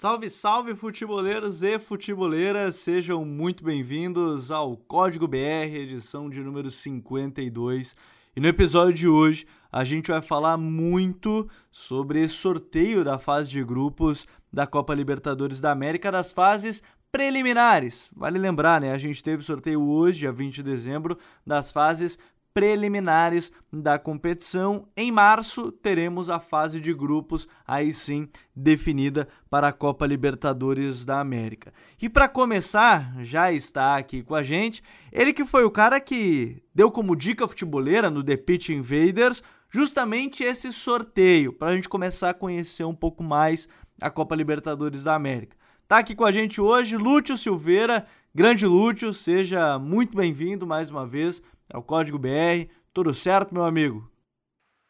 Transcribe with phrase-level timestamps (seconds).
[0.00, 7.96] Salve, salve, futeboleiros e futeboleiras, sejam muito bem-vindos ao Código BR, edição de número 52.
[8.36, 13.64] E no episódio de hoje a gente vai falar muito sobre sorteio da fase de
[13.64, 16.80] grupos da Copa Libertadores da América, das fases
[17.10, 18.08] preliminares.
[18.14, 18.92] Vale lembrar, né?
[18.92, 22.16] A gente teve sorteio hoje, dia 20 de dezembro, das fases
[22.58, 24.88] preliminares da competição.
[24.96, 31.20] Em março, teremos a fase de grupos, aí sim definida para a Copa Libertadores da
[31.20, 31.72] América.
[32.02, 36.60] E para começar, já está aqui com a gente, ele que foi o cara que
[36.74, 42.30] deu como dica futeboleira no The Pitch Invaders justamente esse sorteio, para a gente começar
[42.30, 43.68] a conhecer um pouco mais
[44.00, 45.56] a Copa Libertadores da América.
[45.86, 51.06] Tá aqui com a gente hoje Lúcio Silveira, grande Lúcio, seja muito bem-vindo mais uma
[51.06, 52.70] vez é o Código BR.
[52.92, 54.10] Tudo certo, meu amigo?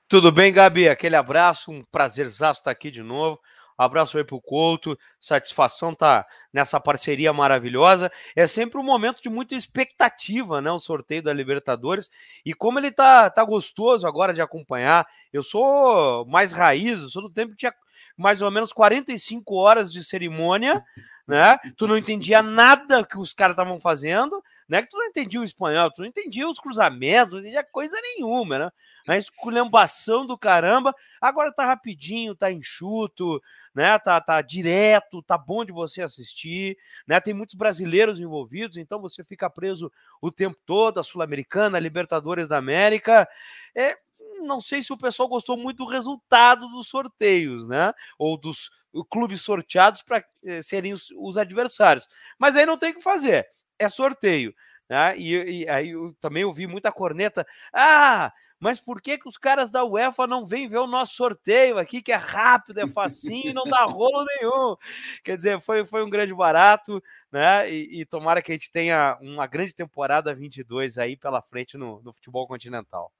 [0.09, 0.89] Tudo bem, Gabi?
[0.89, 3.39] Aquele abraço, um prazerzaço estar aqui de novo.
[3.77, 8.11] Abraço aí pro Couto, satisfação tá nessa parceria maravilhosa.
[8.35, 10.69] É sempre um momento de muita expectativa, né?
[10.73, 12.11] O sorteio da Libertadores.
[12.45, 15.07] E como ele tá, tá gostoso agora de acompanhar.
[15.33, 17.73] Eu sou mais raiz, eu sou do tempo que tinha
[18.17, 20.85] mais ou menos 45 horas de cerimônia,
[21.29, 21.59] né?
[21.77, 24.81] Tu não entendia nada que os caras estavam fazendo, né?
[24.81, 28.59] Que tu não entendia o espanhol, tu não entendia os cruzamentos, não entendia coisa nenhuma,
[28.59, 28.71] né?
[29.07, 30.95] A esculhambação do caramba.
[31.21, 33.43] Agora tá rapidinho, tá enxuto,
[33.75, 33.99] né?
[33.99, 37.21] Tá, tá direto, tá bom de você assistir, né?
[37.21, 42.57] Tem muitos brasileiros envolvidos, então você fica preso o tempo todo, a Sul-Americana, Libertadores da
[42.57, 43.29] América.
[43.77, 43.99] É,
[44.39, 47.93] não sei se o pessoal gostou muito do resultado dos sorteios, né?
[48.19, 48.71] Ou dos
[49.11, 52.07] clubes sorteados para eh, serem os, os, adversários.
[52.39, 53.47] Mas aí não tem o que fazer,
[53.79, 54.55] é sorteio.
[54.89, 55.19] Né?
[55.19, 57.47] E, e aí eu também ouvi muita corneta.
[57.73, 61.79] Ah, mas por que, que os caras da UEFA não vêm ver o nosso sorteio
[61.79, 64.77] aqui, que é rápido, é facinho e não dá rolo nenhum?
[65.23, 67.71] Quer dizer, foi, foi um grande barato, né?
[67.71, 72.03] E, e, tomara que a gente tenha uma grande temporada 22 aí pela frente no,
[72.03, 73.13] no futebol continental.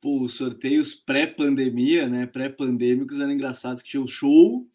[0.00, 2.26] Pô, os sorteios pré-pandemia, né?
[2.26, 4.66] Pré-pandêmicos eram engraçados, que tinha o show,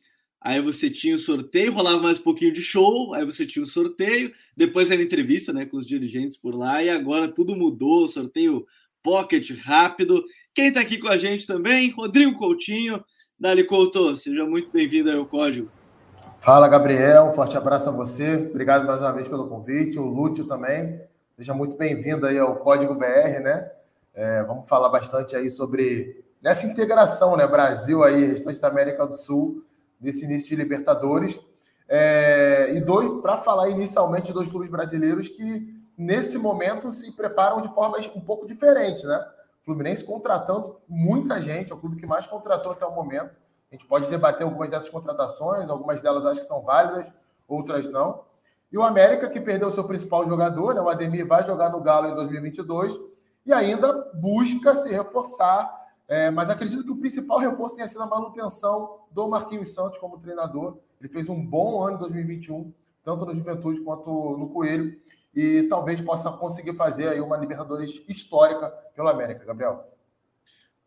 [0.41, 3.67] aí você tinha o sorteio, rolava mais um pouquinho de show, aí você tinha o
[3.67, 8.65] sorteio, depois era entrevista, né, com os dirigentes por lá, e agora tudo mudou, sorteio
[9.01, 10.23] pocket rápido.
[10.53, 11.91] Quem está aqui com a gente também?
[11.91, 13.03] Rodrigo Coutinho.
[13.37, 15.69] Dali Couto, seja muito bem-vindo ao Código.
[16.39, 17.25] Fala, Gabriel.
[17.25, 18.35] Um forte abraço a você.
[18.49, 19.99] Obrigado mais uma vez pelo convite.
[19.99, 20.99] O Lúcio também.
[21.35, 23.69] Seja muito bem-vindo aí ao Código BR, né?
[24.13, 27.47] É, vamos falar bastante aí sobre nessa integração, né?
[27.47, 29.63] Brasil aí, restante da América do Sul,
[29.99, 31.39] nesse início de Libertadores.
[31.89, 37.61] É, e dois, para falar inicialmente de dois clubes brasileiros que nesse momento se preparam
[37.61, 39.25] de formas um pouco diferentes, né?
[39.63, 43.31] Fluminense contratando muita gente, é o clube que mais contratou até o momento.
[43.71, 47.07] A gente pode debater algumas dessas contratações, algumas delas acho que são válidas,
[47.47, 48.25] outras não.
[48.71, 50.81] E o América, que perdeu o seu principal jogador, né?
[50.81, 53.12] o Ademir vai jogar no Galo em 2022
[53.45, 55.81] e ainda busca se reforçar.
[56.07, 60.19] É, mas acredito que o principal reforço tenha sido a manutenção do Marquinhos Santos como
[60.19, 60.77] treinador.
[60.99, 62.73] Ele fez um bom ano em 2021,
[63.03, 65.01] tanto no Juventude quanto no Coelho
[65.35, 69.92] e talvez possa conseguir fazer aí uma Libertadores histórica pelo América, Gabriel.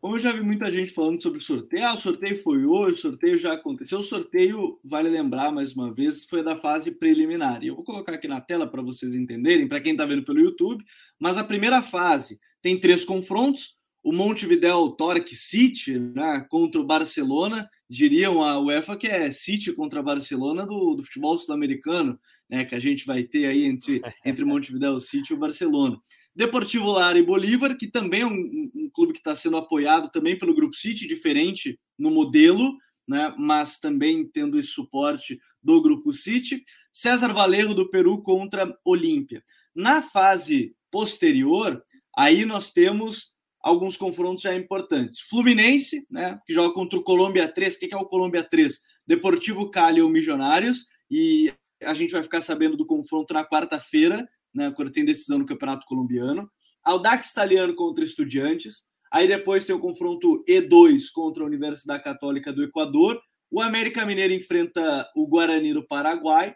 [0.07, 2.95] Como eu já vi muita gente falando sobre o sorteio, ah, o sorteio foi hoje,
[2.95, 3.99] o sorteio já aconteceu.
[3.99, 7.61] O sorteio, vale lembrar mais uma vez, foi da fase preliminar.
[7.65, 10.39] E eu vou colocar aqui na tela para vocês entenderem, para quem está vendo pelo
[10.39, 10.85] YouTube.
[11.19, 17.69] Mas a primeira fase tem três confrontos: o Montevideo Torque City né, contra o Barcelona
[17.91, 22.17] diriam a UEFA que é City contra Barcelona do, do futebol sul-americano,
[22.49, 25.99] né, que a gente vai ter aí entre, entre Montevideo City e o Barcelona.
[26.37, 30.37] Deportivo Lara e Bolívar, que também é um, um clube que está sendo apoiado também
[30.37, 32.77] pelo Grupo City, diferente no modelo,
[33.09, 36.63] né, mas também tendo esse suporte do Grupo City.
[36.93, 39.43] César Valerro do Peru contra Olímpia.
[39.75, 41.83] Na fase posterior,
[42.15, 45.21] aí nós temos alguns confrontos já importantes.
[45.21, 47.77] Fluminense, né, que joga contra o Colômbia 3.
[47.77, 48.79] O que é o Colômbia 3?
[49.07, 50.85] Deportivo Cali ou Milionários.
[51.11, 51.51] E
[51.83, 55.87] a gente vai ficar sabendo do confronto na quarta-feira, né, quando tem decisão no Campeonato
[55.87, 56.51] Colombiano.
[56.83, 58.85] Audax Italiano contra Estudiantes.
[59.13, 63.21] Aí depois tem o confronto E2 contra a Universidade Católica do Equador.
[63.51, 66.55] O América Mineiro enfrenta o Guarani do Paraguai.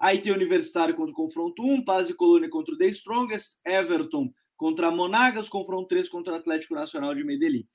[0.00, 3.56] Aí tem o Universitário contra o confronto 1, Paz e Colônia contra o The Strongest,
[3.66, 7.66] Everton contra Monagas, confronto 3 contra o Atlético Nacional de Medellín.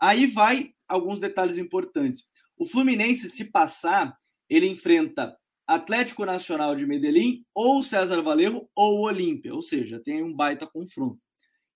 [0.00, 2.24] Aí vai alguns detalhes importantes.
[2.56, 4.14] O Fluminense, se passar,
[4.48, 5.36] ele enfrenta
[5.70, 11.20] Atlético Nacional de Medellín ou César Valerro ou Olímpia, ou seja, tem um baita confronto.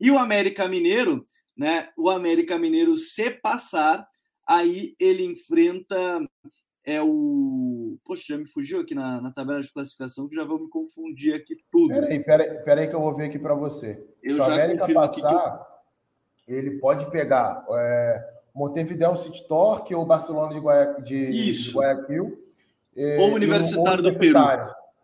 [0.00, 1.24] E o América Mineiro,
[1.56, 1.90] né?
[1.96, 4.04] O América Mineiro, se passar,
[4.44, 6.20] aí ele enfrenta
[6.84, 7.96] é o.
[8.04, 11.32] Poxa, já me fugiu aqui na, na tabela de classificação, que já vou me confundir
[11.32, 11.94] aqui tudo.
[11.94, 14.04] Peraí, peraí, peraí que eu vou ver aqui para você.
[14.20, 15.66] Eu Se o América passar,
[16.48, 16.58] eu...
[16.58, 21.00] ele pode pegar é, Montevideo City Torque ou Barcelona de, Guaya...
[21.00, 22.43] de, de Guayaquil.
[23.18, 24.38] Ou Universitário do Peru.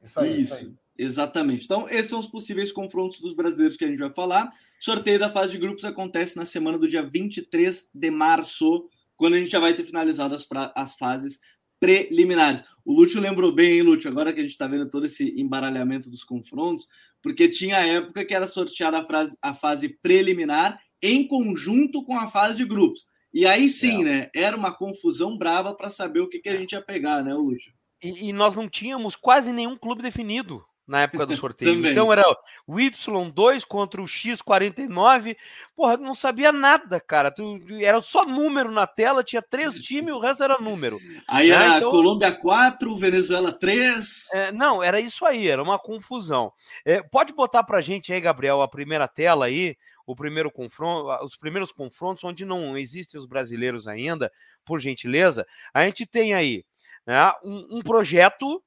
[0.03, 0.41] Isso aí.
[0.41, 0.55] Isso.
[0.55, 0.81] isso aí.
[1.01, 1.65] Exatamente.
[1.65, 4.51] Então, esses são os possíveis confrontos dos brasileiros que a gente vai falar.
[4.79, 9.39] Sorteio da fase de grupos acontece na semana do dia 23 de março, quando a
[9.39, 11.41] gente já vai ter finalizado as, as fases
[11.81, 12.63] preliminares.
[12.85, 14.11] O Lúcio lembrou bem, hein, Lúcio?
[14.11, 16.87] Agora que a gente está vendo todo esse embaralhamento dos confrontos,
[17.23, 22.19] porque tinha a época que era sorteada a, frase, a fase preliminar em conjunto com
[22.19, 23.07] a fase de grupos.
[23.33, 24.05] E aí sim, é.
[24.05, 24.31] né?
[24.35, 27.73] Era uma confusão brava para saber o que, que a gente ia pegar, né, Lúcio?
[28.03, 31.87] E, e, nós não tínhamos quase nenhum clube definido na época do sorteio.
[31.87, 32.25] então era
[32.67, 35.37] o Y2 contra o X49.
[35.77, 37.33] Porra, não sabia nada, cara.
[37.81, 40.99] Era só número na tela, tinha três times e o resto era número.
[41.29, 41.55] Aí né?
[41.55, 44.29] era então, Colômbia 4, Venezuela 3.
[44.33, 46.53] É, não, era isso aí, era uma confusão.
[46.85, 51.37] É, pode botar pra gente aí, Gabriel, a primeira tela aí, o primeiro confronto, os
[51.37, 54.33] primeiros confrontos onde não existem os brasileiros ainda,
[54.65, 55.47] por gentileza.
[55.73, 56.65] A gente tem aí
[57.07, 58.63] né, um, um projeto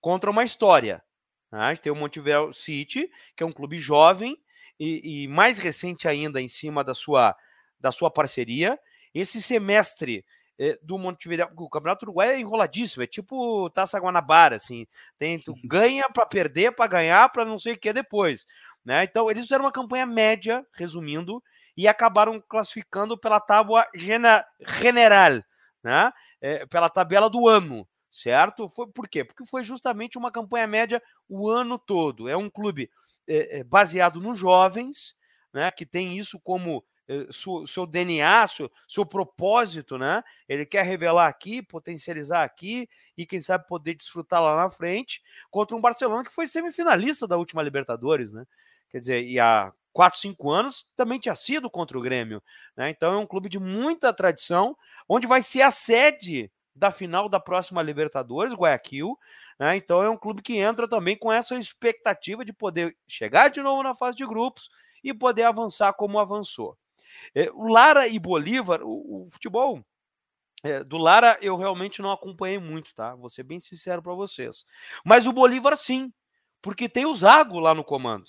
[0.00, 1.02] contra uma história.
[1.50, 1.76] Né?
[1.76, 4.36] Tem o Montevideo City, que é um clube jovem
[4.78, 7.36] e, e, mais recente ainda em cima da sua,
[7.78, 8.78] da sua parceria.
[9.14, 10.24] Esse semestre
[10.58, 14.86] eh, do Montevideo, o Campeonato Uruguai é enroladíssimo, é tipo Taça Guanabara, assim,
[15.18, 18.46] tem, tu ganha para perder, para ganhar, para não sei o que depois.
[18.84, 19.04] Né?
[19.04, 21.42] Então, eles fizeram uma campanha média, resumindo,
[21.76, 25.42] e acabaram classificando pela tábua general,
[25.84, 26.10] né?
[26.40, 28.68] É, pela tabela do ano, certo?
[28.70, 29.22] Foi, por quê?
[29.22, 32.28] Porque foi justamente uma campanha média o ano todo.
[32.28, 32.90] É um clube
[33.28, 35.14] é, é, baseado nos jovens,
[35.52, 35.70] né?
[35.70, 36.82] Que tem isso como
[37.30, 40.22] seu, seu, DNA, seu, seu, propósito, né?
[40.48, 45.76] Ele quer revelar aqui, potencializar aqui e quem sabe poder desfrutar lá na frente contra
[45.76, 48.46] um Barcelona que foi semifinalista da última Libertadores, né?
[48.88, 52.42] Quer dizer, e a 4, 5 anos, também tinha sido contra o Grêmio.
[52.76, 52.90] Né?
[52.90, 54.76] Então é um clube de muita tradição,
[55.08, 59.16] onde vai ser a sede da final da próxima Libertadores, Guayaquil.
[59.58, 59.76] Né?
[59.76, 63.84] Então é um clube que entra também com essa expectativa de poder chegar de novo
[63.84, 64.68] na fase de grupos
[65.02, 66.76] e poder avançar como avançou.
[67.32, 69.80] É, o Lara e Bolívar, o, o futebol
[70.64, 73.14] é, do Lara eu realmente não acompanhei muito, tá?
[73.14, 74.64] Vou ser bem sincero para vocês.
[75.04, 76.12] Mas o Bolívar sim,
[76.60, 78.28] porque tem o Zago lá no comando.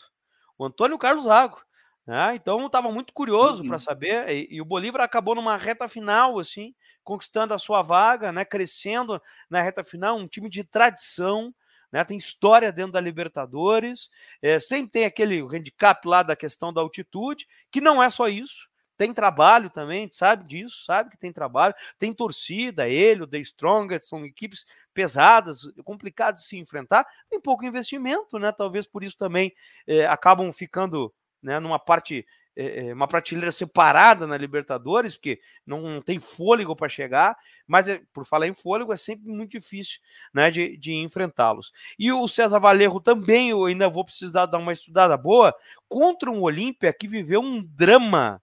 [0.57, 1.61] O Antônio Carlos Zago.
[2.05, 2.35] Né?
[2.35, 3.67] Então estava muito curioso uhum.
[3.67, 8.31] para saber, e, e, o Bolívar acabou numa reta final, assim, conquistando a sua vaga,
[8.31, 8.45] né?
[8.45, 9.19] crescendo
[9.49, 11.53] na reta final, um time de tradição,
[11.91, 12.03] né?
[12.03, 14.09] tem história dentro da Libertadores,
[14.39, 18.69] é, sempre tem aquele handicap lá da questão da altitude, que não é só isso,
[18.97, 24.07] tem trabalho também, sabe disso, sabe que tem trabalho, tem torcida, ele, o The Strongest,
[24.07, 28.51] são equipes pesadas, complicadas de se enfrentar, tem pouco investimento, né?
[28.51, 29.53] Talvez por isso também
[29.87, 31.13] é, acabam ficando
[31.45, 32.25] né, numa parte,
[32.55, 37.37] é, uma prateleira separada na Libertadores, porque não, não tem fôlego para chegar,
[37.67, 39.99] mas é, por falar em fôlego, é sempre muito difícil
[40.33, 41.71] né, de, de enfrentá-los.
[41.99, 45.53] E o César Valerro também, eu ainda vou precisar dar uma estudada boa,
[45.87, 48.41] contra um Olímpia que viveu um drama,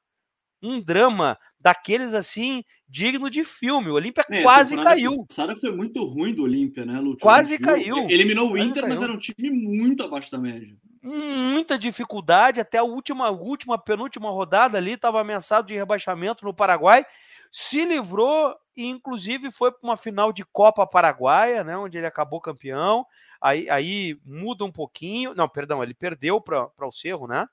[0.62, 3.88] um drama daqueles assim, digno de filme.
[3.88, 5.26] O Olímpia é, quase caiu.
[5.38, 7.20] A foi muito ruim do Olímpia, né, Lúcio?
[7.20, 8.08] Quase caiu.
[8.08, 12.84] Eliminou o Inter, mas era um time muito abaixo da média muita dificuldade até a
[12.84, 17.04] última, última, penúltima rodada ali, estava ameaçado de rebaixamento no Paraguai,
[17.50, 22.40] se livrou e inclusive foi para uma final de Copa Paraguaia, né, onde ele acabou
[22.40, 23.04] campeão.
[23.40, 27.46] Aí, aí muda um pouquinho, não, perdão, ele perdeu para o Cerro, né?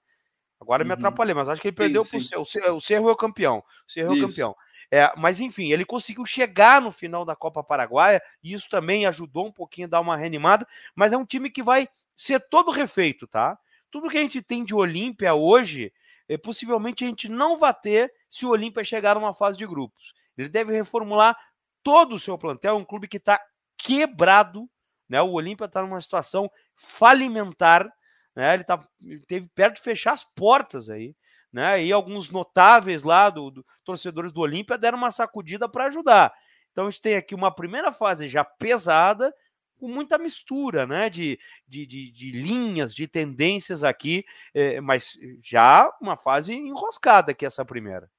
[0.59, 0.87] Agora uhum.
[0.87, 2.75] me atrapalhei, mas acho que ele perdeu para o Cerro.
[2.75, 3.59] O Cerro é o campeão.
[3.87, 4.55] O Cerro é o campeão.
[4.91, 9.45] É, mas enfim, ele conseguiu chegar no final da Copa Paraguaia e isso também ajudou
[9.45, 10.67] um pouquinho a dar uma reanimada.
[10.95, 13.57] Mas é um time que vai ser todo refeito, tá?
[13.91, 15.93] Tudo que a gente tem de Olímpia hoje,
[16.27, 20.13] é, possivelmente a gente não vai ter se o Olímpia chegar numa fase de grupos.
[20.37, 21.37] Ele deve reformular
[21.83, 23.39] todo o seu plantel, um clube que está
[23.77, 24.69] quebrado,
[25.07, 25.21] né?
[25.21, 27.91] O Olímpia está numa situação falimentar,
[28.36, 28.53] né?
[28.53, 28.83] Ele tá,
[29.27, 31.15] teve perto de fechar as portas aí
[31.51, 31.83] né?
[31.83, 36.33] E alguns notáveis lá do, do torcedores do Olímpia deram uma sacudida para ajudar.
[36.71, 39.33] Então a gente tem aqui uma primeira fase já pesada,
[39.77, 41.09] com muita mistura, né?
[41.09, 47.45] De, de, de, de linhas, de tendências aqui, é, mas já uma fase enroscada aqui
[47.45, 48.09] essa primeira.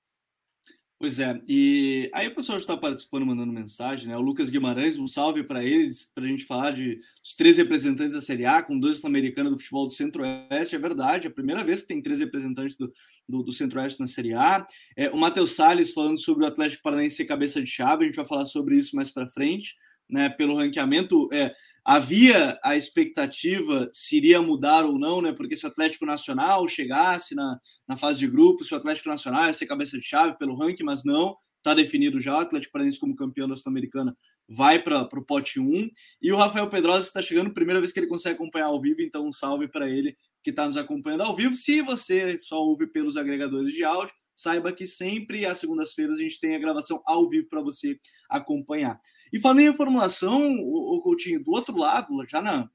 [1.00, 4.18] Pois é, e aí o pessoal já está participando, mandando mensagem, né?
[4.18, 8.12] O Lucas Guimarães, um salve para eles, para a gente falar de os três representantes
[8.12, 11.64] da Série A, com dois americanos do futebol do Centro-Oeste, é verdade, é a primeira
[11.64, 12.92] vez que tem três representantes do,
[13.26, 14.66] do, do Centro-Oeste na Série A.
[14.94, 18.16] É, o Matheus Salles falando sobre o Atlético Paranaense ser cabeça de chave, a gente
[18.16, 19.76] vai falar sobre isso mais para frente.
[20.10, 21.28] Né, pelo ranqueamento.
[21.32, 25.32] É, havia a expectativa se iria mudar ou não, né?
[25.32, 29.46] Porque se o Atlético Nacional chegasse na, na fase de grupo, se o Atlético Nacional
[29.46, 32.36] ia ser cabeça de chave pelo ranking, mas não, está definido já.
[32.36, 34.16] O Atlético Paranaense, como campeão da Sul-Americana,
[34.48, 35.88] vai para o pote 1.
[36.20, 39.26] E o Rafael Pedrosa está chegando, primeira vez que ele consegue acompanhar ao vivo, então
[39.26, 41.54] um salve para ele que está nos acompanhando ao vivo.
[41.54, 46.40] Se você só ouve pelos agregadores de áudio, saiba que sempre às segundas-feiras a gente
[46.40, 47.98] tem a gravação ao vivo para você
[48.28, 48.98] acompanhar.
[49.32, 52.68] E falando em reformulação, o, o Coutinho, do outro lado, já na.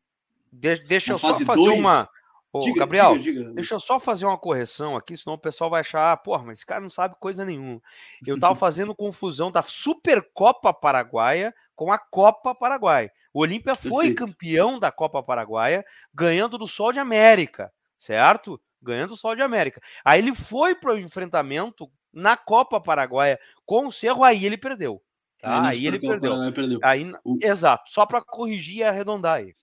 [0.52, 2.10] De, deixa na eu só fazer dois, uma.
[2.56, 3.54] Ô, diga, Gabriel, diga, diga.
[3.54, 6.60] deixa eu só fazer uma correção aqui, senão o pessoal vai achar, ah, porra, mas
[6.60, 7.82] esse cara não sabe coisa nenhuma.
[8.26, 13.10] Eu tava fazendo confusão da Supercopa Paraguaia com a Copa Paraguai.
[13.34, 14.26] O Olímpia foi Perfeito.
[14.26, 15.84] campeão da Copa Paraguaia,
[16.14, 18.62] ganhando do Sol de América, certo?
[18.82, 19.82] Ganhando o Sol de América.
[20.06, 25.02] Aí ele foi para o enfrentamento na Copa Paraguaia com o Cerro, aí ele perdeu.
[25.46, 25.68] Tá?
[25.68, 26.52] Aí, aí ele perdeu.
[26.52, 26.80] perdeu.
[26.82, 27.38] Aí, o...
[27.40, 29.54] Exato, só para corrigir e arredondar aí.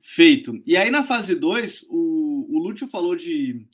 [0.00, 0.58] Feito.
[0.66, 3.66] E aí na fase 2, o, o Lúcio falou de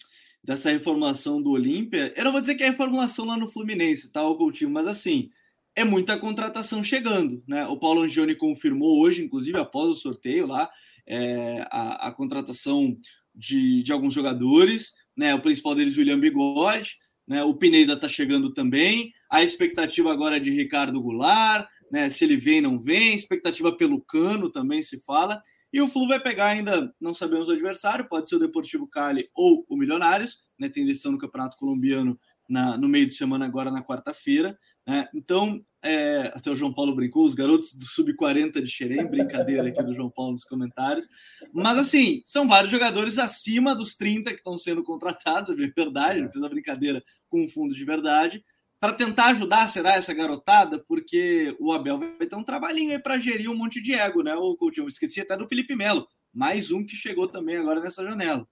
[0.43, 2.13] dessa reformulação do Olímpia.
[2.17, 5.31] Eu não vou dizer que é reformulação lá no Fluminense, tá, o Coutinho, mas assim,
[5.77, 7.65] é muita contratação chegando, né?
[7.69, 10.69] O Paulo Angione confirmou hoje, inclusive após o sorteio lá,
[11.07, 12.99] é, a, a, contratação
[13.33, 15.33] de, de alguns jogadores, né?
[15.37, 16.97] O principal deles, William Bigode,
[17.27, 17.45] né?
[17.45, 19.13] O Pineda tá chegando também.
[19.35, 22.09] A expectativa agora é de Ricardo Goulart, né?
[22.09, 23.17] Se ele vem, não vem.
[23.17, 25.43] Expectativa pelo Cano também se fala.
[25.73, 29.29] E o Flu vai pegar ainda, não sabemos o adversário, pode ser o Deportivo Cali
[29.35, 30.69] ou o Milionários, né?
[30.69, 32.17] Tem decisão no Campeonato Colombiano
[32.49, 34.57] na, no meio de semana, agora na quarta-feira.
[34.87, 35.09] Né?
[35.13, 39.83] Então, é, até o João Paulo brincou, os garotos do Sub-40 de Xerém, brincadeira aqui
[39.83, 41.09] do João Paulo nos comentários.
[41.53, 46.31] Mas, assim, são vários jogadores acima dos 30 que estão sendo contratados, é verdade, ele
[46.31, 48.45] fez a brincadeira com um fundo de verdade
[48.85, 50.79] para tentar ajudar, será, essa garotada?
[50.79, 54.35] Porque o Abel vai ter um trabalhinho aí para gerir um monte de ego, né?
[54.35, 58.47] O Coutinho, esqueci até do Felipe Melo, mais um que chegou também agora nessa janela.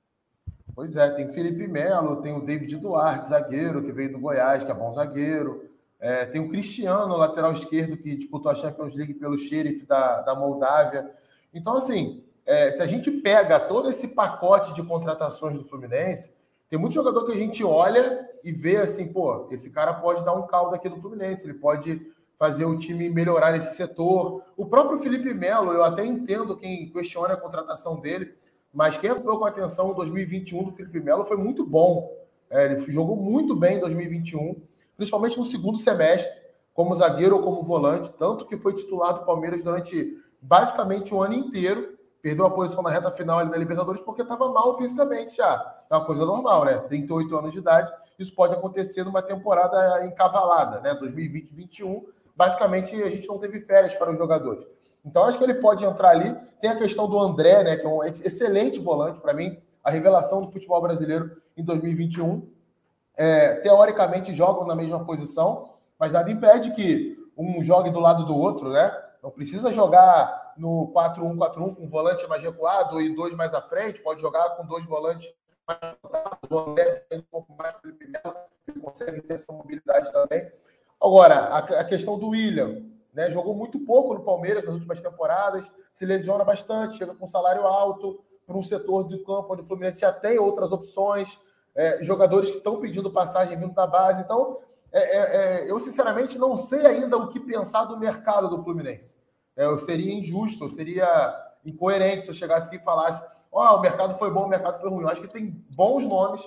[0.75, 4.71] Pois é, tem Felipe Melo, tem o David Duarte, zagueiro, que veio do Goiás, que
[4.71, 5.69] é bom zagueiro.
[6.01, 10.35] É, tem o Cristiano, lateral esquerdo, que disputou a Champions League pelo Sheriff da, da
[10.35, 11.11] Moldávia.
[11.53, 16.33] Então, assim, é, se a gente pega todo esse pacote de contratações do Fluminense,
[16.71, 20.35] tem muito jogador que a gente olha e vê assim, pô, esse cara pode dar
[20.35, 22.01] um caldo aqui no Fluminense, ele pode
[22.39, 24.43] fazer o time melhorar nesse setor.
[24.57, 28.35] O próprio Felipe Melo, eu até entendo quem questiona a contratação dele,
[28.73, 32.13] mas quem acompanhou com atenção o 2021 do Felipe Melo foi muito bom.
[32.51, 34.61] É, ele jogou muito bem em 2021,
[34.97, 36.37] principalmente no segundo semestre,
[36.75, 41.35] como zagueiro ou como volante, tanto que foi titular do Palmeiras durante basicamente o ano
[41.35, 45.85] inteiro perdeu a posição na reta final ali da Libertadores porque estava mal fisicamente já.
[45.91, 46.79] É uma coisa normal, né?
[46.79, 50.95] 38 anos de idade, isso pode acontecer numa temporada encavalada, né?
[50.95, 54.65] 2020-21, basicamente a gente não teve férias para os jogadores.
[55.05, 56.35] Então acho que ele pode entrar ali.
[56.61, 57.77] Tem a questão do André, né?
[57.77, 62.49] Que é um excelente volante para mim, a revelação do futebol brasileiro em 2021.
[63.15, 68.37] É, teoricamente jogam na mesma posição, mas nada impede que um jogue do lado do
[68.37, 68.91] outro, né?
[69.23, 74.21] Não precisa jogar no 4-1-4-1 com volante mais recuado e dois mais à frente, pode
[74.21, 75.29] jogar com dois volantes
[76.51, 77.75] o André um pouco mais
[78.69, 80.51] ele consegue ter essa mobilidade também.
[81.01, 83.31] Agora, a, a, questão do William, né?
[83.31, 88.25] Jogou muito pouco no Palmeiras nas últimas temporadas, se lesiona bastante, chega com salário alto
[88.47, 91.39] para um setor de campo onde o Fluminense já tem outras opções,
[91.75, 94.23] é, jogadores que estão pedindo passagem vindo da base.
[94.23, 94.59] Então,
[94.91, 99.15] é, é, é eu sinceramente não sei ainda o que pensar do mercado do Fluminense.
[99.57, 103.23] É, eu seria injusto, eu seria incoerente se eu chegasse aqui e falasse:
[103.53, 105.03] ó, oh, o mercado foi bom, o mercado foi ruim.
[105.03, 106.43] Eu acho que tem bons nomes,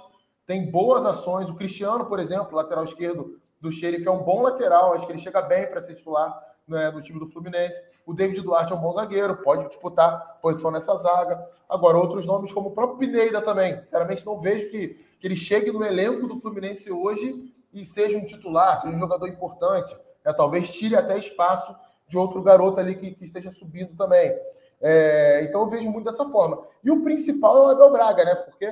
[0.46, 1.50] tem boas ações.
[1.50, 5.20] O Cristiano, por exemplo, lateral esquerdo do Sheriff, é um bom lateral, acho que ele
[5.20, 7.82] chega bem para ser titular né, do time do Fluminense.
[8.06, 11.48] O David Duarte é um bom zagueiro, pode disputar posição nessa zaga.
[11.70, 13.80] Agora, outros nomes, como o próprio Pineira também.
[13.82, 18.26] Sinceramente, não vejo que, que ele chegue no elenco do Fluminense hoje e seja um
[18.26, 19.96] titular, seja um jogador importante.
[20.24, 21.76] É, talvez tire até espaço
[22.08, 24.36] de outro garoto ali que, que esteja subindo também.
[24.82, 26.65] É, então eu vejo muito dessa forma.
[26.84, 28.36] E o principal é o Abel Braga, né?
[28.36, 28.65] Porque,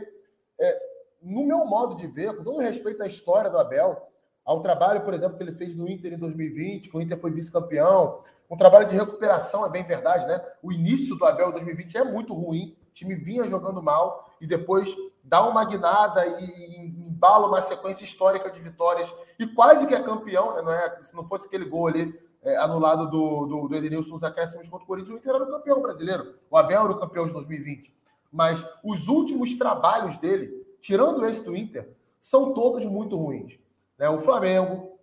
[0.60, 0.82] é,
[1.22, 4.10] no meu modo de ver, com todo respeito à história do Abel,
[4.46, 7.32] ao trabalho, por exemplo, que ele fez no Inter em 2020, que o Inter foi
[7.32, 10.42] vice-campeão, um trabalho de recuperação, é bem verdade, né?
[10.62, 14.46] O início do Abel em 2020 é muito ruim, o time vinha jogando mal e
[14.46, 14.94] depois
[15.24, 20.56] dá uma guinada e embala uma sequência histórica de vitórias e quase que é campeão,
[20.56, 20.62] né?
[20.62, 24.24] Não é, se não fosse aquele gol ali é, anulado do, do, do Edenilson nos
[24.24, 26.36] acréscimos contra o Corinthians, o Inter era o campeão brasileiro.
[26.50, 27.94] O Abel era o campeão de 2020.
[28.32, 33.58] Mas os últimos trabalhos dele, tirando esse do Inter, são todos muito ruins.
[33.98, 34.10] Né?
[34.10, 34.98] O Flamengo,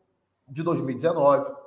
[0.49, 1.59] de 2019,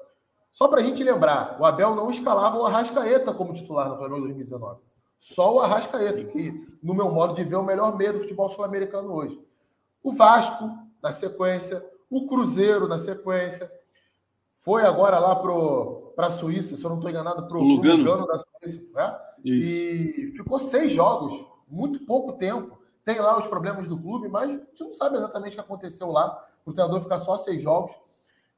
[0.51, 4.21] Só para a gente lembrar, o Abel não escalava o Arrascaeta como titular no Flamengo
[4.21, 4.81] 2019.
[5.19, 8.49] Só o Arrascaeta, que, no meu modo de ver, é o melhor meio do futebol
[8.49, 9.41] sul-americano hoje.
[10.03, 10.69] O Vasco,
[11.01, 13.71] na sequência, o Cruzeiro, na sequência.
[14.63, 17.97] Foi agora lá para a Suíça, se eu não estou enganado, para o Lugano.
[17.97, 18.81] Lugano da Suíça.
[18.93, 19.19] Né?
[19.43, 22.79] E ficou seis jogos, muito pouco tempo.
[23.03, 26.09] Tem lá os problemas do clube, mas a gente não sabe exatamente o que aconteceu
[26.09, 27.91] lá, o treinador ficar só seis jogos.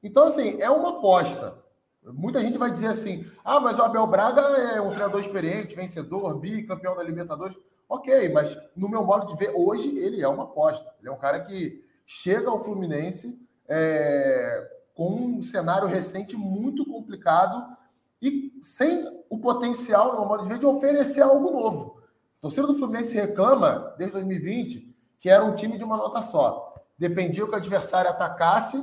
[0.04, 1.58] Então, assim, é uma aposta.
[2.04, 6.38] Muita gente vai dizer assim: ah, mas o Abel Braga é um treinador experiente, vencedor,
[6.38, 7.58] bicampeão da Libertadores.
[7.90, 10.88] Ok, mas no meu modo de ver, hoje ele é uma aposta.
[11.00, 17.75] Ele é um cara que chega ao Fluminense é, com um cenário recente muito complicado
[18.22, 22.02] e sem o potencial, no modo de ver, de oferecer algo novo.
[22.40, 26.74] A torcida do Fluminense reclama, desde 2020, que era um time de uma nota só.
[26.98, 28.82] Dependia que o adversário atacasse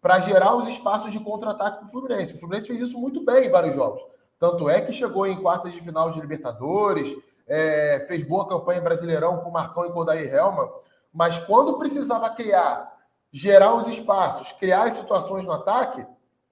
[0.00, 2.34] para gerar os espaços de contra-ataque para o Fluminense.
[2.34, 4.00] O Fluminense fez isso muito bem em vários jogos.
[4.38, 7.12] Tanto é que chegou em quartas de final de Libertadores,
[7.48, 10.70] é, fez boa campanha em Brasileirão com Marcão e Kodair Helma,
[11.12, 12.97] mas quando precisava criar,
[13.32, 16.06] gerar os espaços, criar as situações no ataque,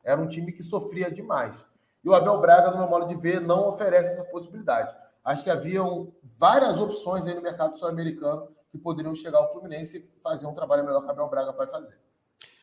[0.05, 1.57] era um time que sofria demais.
[2.05, 4.95] E o Abel Braga, no meu modo de ver, não oferece essa possibilidade.
[5.25, 10.21] Acho que haviam várias opções aí no mercado sul-americano que poderiam chegar ao Fluminense e
[10.21, 11.99] fazer um trabalho melhor que o Abel Braga vai fazer.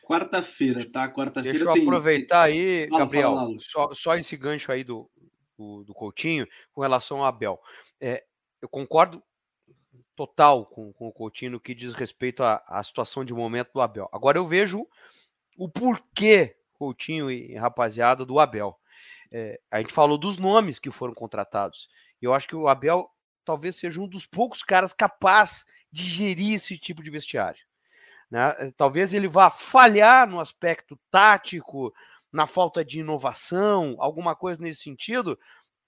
[0.04, 1.08] Quarta-feira, tá?
[1.08, 1.58] Quarta-feira.
[1.58, 1.82] Deixa eu tem...
[1.82, 5.10] aproveitar aí, fala, Gabriel, fala, só, só esse gancho aí do,
[5.58, 7.60] do, do Coutinho com relação ao Abel.
[8.00, 8.24] É,
[8.62, 9.22] eu concordo
[10.16, 13.80] total com, com o Coutinho no que diz respeito à, à situação de momento do
[13.80, 14.08] Abel.
[14.12, 14.86] Agora eu vejo
[15.56, 18.78] o porquê, Coutinho e rapaziada, do Abel.
[19.32, 21.88] É, a gente falou dos nomes que foram contratados.
[22.20, 23.08] Eu acho que o Abel
[23.44, 27.60] talvez seja um dos poucos caras capazes de gerir esse tipo de vestiário.
[28.30, 28.54] Né?
[28.58, 31.94] Eh, talvez ele vá falhar no aspecto tático,
[32.32, 35.38] na falta de inovação, alguma coisa nesse sentido,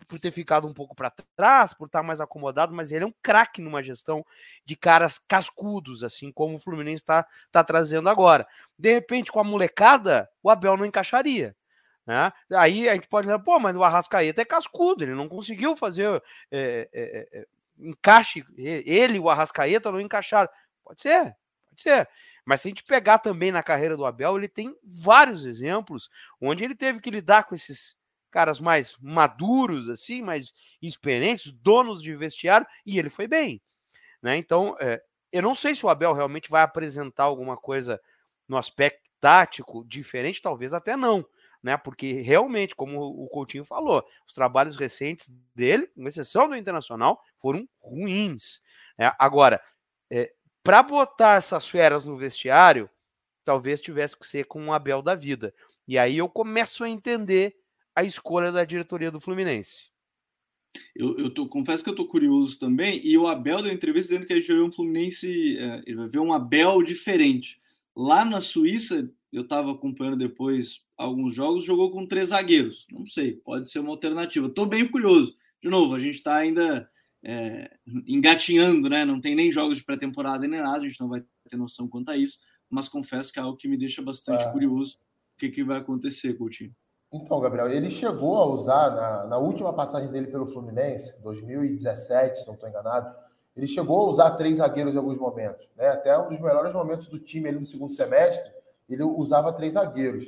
[0.05, 3.15] por ter ficado um pouco para trás, por estar mais acomodado, mas ele é um
[3.23, 4.25] craque numa gestão
[4.65, 8.47] de caras cascudos, assim como o Fluminense está tá trazendo agora.
[8.79, 11.57] De repente, com a molecada, o Abel não encaixaria.
[12.07, 12.33] Né?
[12.53, 16.23] Aí a gente pode dizer, pô, mas o Arrascaeta é cascudo, ele não conseguiu fazer
[16.51, 17.47] é, é, é,
[17.79, 20.49] encaixe, ele e o Arrascaeta não encaixaram.
[20.85, 21.35] Pode ser,
[21.69, 22.09] pode ser.
[22.45, 26.09] Mas se a gente pegar também na carreira do Abel, ele tem vários exemplos
[26.41, 27.96] onde ele teve que lidar com esses
[28.37, 33.63] caras mais maduros, assim, mais experientes, donos de vestiário, e ele foi bem.
[34.21, 34.37] Né?
[34.37, 37.99] Então, é, eu não sei se o Abel realmente vai apresentar alguma coisa
[38.47, 41.27] no aspecto tático diferente, talvez até não.
[41.63, 41.79] Né?
[41.79, 47.67] Porque realmente, como o Coutinho falou, os trabalhos recentes dele, com exceção do Internacional, foram
[47.81, 48.61] ruins.
[48.99, 49.11] Né?
[49.19, 49.63] Agora,
[50.13, 50.31] é,
[50.63, 52.91] para botar essas feras no vestiário,
[53.47, 55.55] talvez tivesse que ser com um Abel da vida.
[55.89, 57.57] E aí eu começo a entender
[57.97, 59.87] a escolha da diretoria do Fluminense.
[60.95, 64.27] Eu, eu tô, confesso que eu tô curioso também, e o Abel deu entrevista dizendo
[64.27, 67.59] que a gente vai ver um Fluminense, é, ele vai ver um Abel diferente.
[67.97, 72.87] Lá na Suíça, eu estava acompanhando depois alguns jogos, jogou com três zagueiros.
[72.91, 74.47] Não sei, pode ser uma alternativa.
[74.47, 75.35] Estou bem curioso.
[75.63, 76.89] De novo, a gente está ainda
[77.25, 77.71] é,
[78.07, 79.05] engatinhando, né?
[79.05, 82.11] Não tem nem jogos de pré-temporada nem nada, a gente não vai ter noção quanto
[82.11, 84.53] a isso, mas confesso que é algo que me deixa bastante é.
[84.53, 84.99] curioso
[85.35, 86.75] o que, que vai acontecer, Coutinho.
[87.23, 92.47] Então, Gabriel, ele chegou a usar, na, na última passagem dele pelo Fluminense, 2017, se
[92.47, 93.15] não estou enganado,
[93.57, 95.69] ele chegou a usar três zagueiros em alguns momentos.
[95.77, 95.89] Né?
[95.89, 98.53] Até um dos melhores momentos do time ali no segundo semestre,
[98.89, 100.27] ele usava três zagueiros.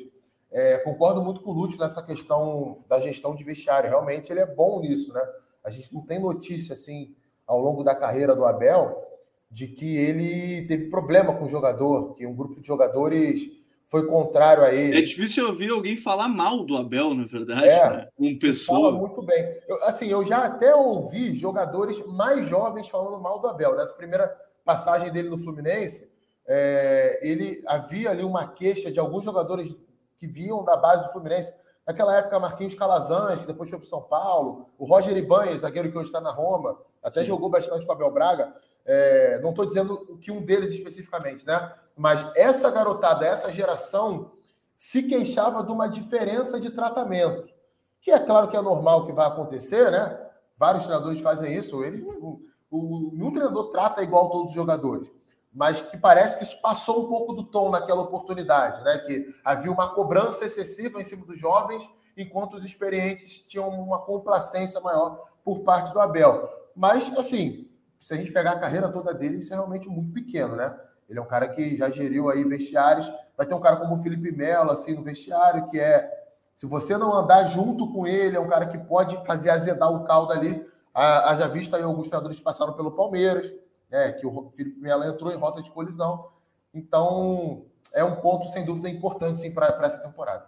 [0.51, 3.90] É, concordo muito com o Lúcio nessa questão da gestão de vestiário.
[3.90, 5.20] Realmente ele é bom nisso, né?
[5.62, 7.14] A gente não tem notícia assim
[7.46, 9.05] ao longo da carreira do Abel
[9.51, 13.48] de que ele teve problema com o jogador, que um grupo de jogadores
[13.88, 14.98] foi contrário a ele.
[14.98, 18.09] É difícil ouvir alguém falar mal do Abel, na verdade, é, né?
[18.18, 18.90] Um pessoa.
[18.90, 19.61] Fala muito bem.
[19.66, 23.77] Eu, assim, eu já até ouvi jogadores mais jovens falando mal do Abel.
[23.77, 24.29] Nessa primeira
[24.64, 26.09] passagem dele no Fluminense,
[26.46, 29.74] é, ele havia ali uma queixa de alguns jogadores
[30.18, 31.53] que vinham da base do Fluminense
[31.88, 35.96] Naquela época, Marquinhos Calazans, que depois foi para São Paulo, o Roger Ibanez, zagueiro que
[35.96, 37.29] hoje está na Roma, até Sim.
[37.29, 38.55] jogou bastante com o Abel Braga.
[38.85, 41.72] É, não estou dizendo que um deles especificamente, né?
[41.98, 44.32] Mas essa garotada, essa geração,
[44.78, 47.52] se queixava de uma diferença de tratamento.
[48.00, 50.18] Que é claro que é normal que vai acontecer, né?
[50.56, 51.82] Vários treinadores fazem isso.
[51.84, 55.11] Ele, o, o, nenhum treinador trata igual todos os jogadores
[55.52, 58.98] mas que parece que isso passou um pouco do tom naquela oportunidade, né?
[58.98, 61.82] Que havia uma cobrança excessiva em cima dos jovens,
[62.16, 66.48] enquanto os experientes tinham uma complacência maior por parte do Abel.
[66.76, 67.68] Mas, assim,
[68.00, 70.78] se a gente pegar a carreira toda dele, isso é realmente muito pequeno, né?
[71.09, 73.11] Ele é um cara que já geriu aí vestiários.
[73.37, 76.09] Vai ter um cara como o Felipe Melo, assim, no vestiário, que é
[76.57, 80.05] Se você não andar junto com ele, é um cara que pode fazer azedar o
[80.05, 80.66] caldo ali.
[80.92, 83.53] Haja vista aí alguns treinadores que passaram pelo Palmeiras,
[83.88, 86.29] né, que o Felipe Melo entrou em rota de colisão.
[86.75, 90.47] Então, é um ponto, sem dúvida, importante sim, para essa temporada.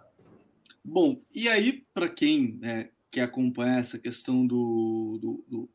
[0.83, 5.69] Bom, e aí, para quem é, quer acompanhar essa questão do, do, do,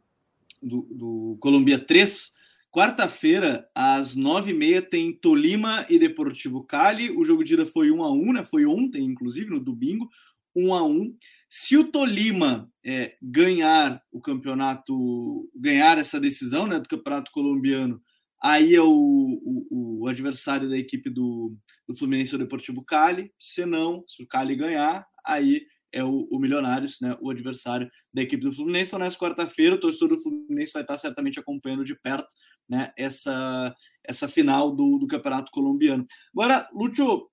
[0.63, 2.35] do, do Colômbia 3,
[2.77, 7.11] quarta-feira, às nove e meia, tem Tolima e Deportivo Cali.
[7.11, 8.45] O jogo de ida foi 1 a 1 né?
[8.45, 10.11] Foi ontem, inclusive, no domingo,
[10.55, 11.17] 1 a 1
[11.49, 17.99] Se o Tolima é, ganhar o campeonato, ganhar essa decisão né, do campeonato colombiano,
[18.43, 21.57] aí é o, o, o adversário da equipe do,
[21.89, 23.33] do Fluminense o Deportivo Cali.
[23.41, 25.63] Se não, se o Cali ganhar, aí
[25.93, 28.91] é o, o Milionários, né, o adversário da equipe do Fluminense.
[28.91, 32.29] Então, nessa quarta-feira, o torcedor do Fluminense vai estar certamente acompanhando de perto
[32.69, 36.05] né, essa, essa final do, do Campeonato Colombiano.
[36.33, 37.29] Agora, Lúcio,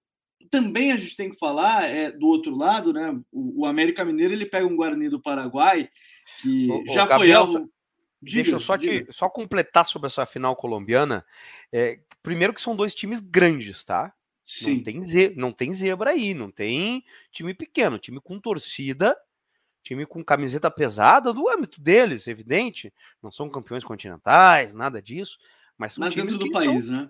[0.49, 3.11] também a gente tem que falar é, do outro lado, né?
[3.31, 5.89] O, o, América Mineiro ele pega um Guarani do Paraguai
[6.41, 7.73] que ô, já ô, Gabriel, foi algo.
[8.21, 11.25] Diga, Deixa eu só, te, só completar sobre essa final colombiana.
[11.73, 14.13] É, primeiro que são dois times grandes, tá?
[14.45, 14.77] Sim.
[14.77, 19.17] Não tem, ze não tem zebra aí, não tem time pequeno, time com torcida,
[19.81, 22.93] time com camiseta pesada do âmbito deles, evidente.
[23.21, 25.37] Não são campeões continentais, nada disso,
[25.77, 27.09] mas são mas times do país, são, né?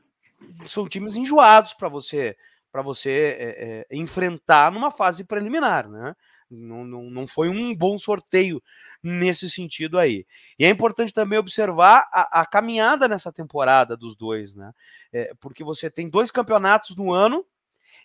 [0.66, 2.36] São times enjoados para você
[2.72, 6.16] para você é, é, enfrentar numa fase preliminar, né?
[6.56, 8.62] Não, não, não foi um bom sorteio
[9.02, 10.26] nesse sentido aí.
[10.58, 14.72] E é importante também observar a, a caminhada nessa temporada dos dois, né?
[15.12, 17.46] É, porque você tem dois campeonatos no ano,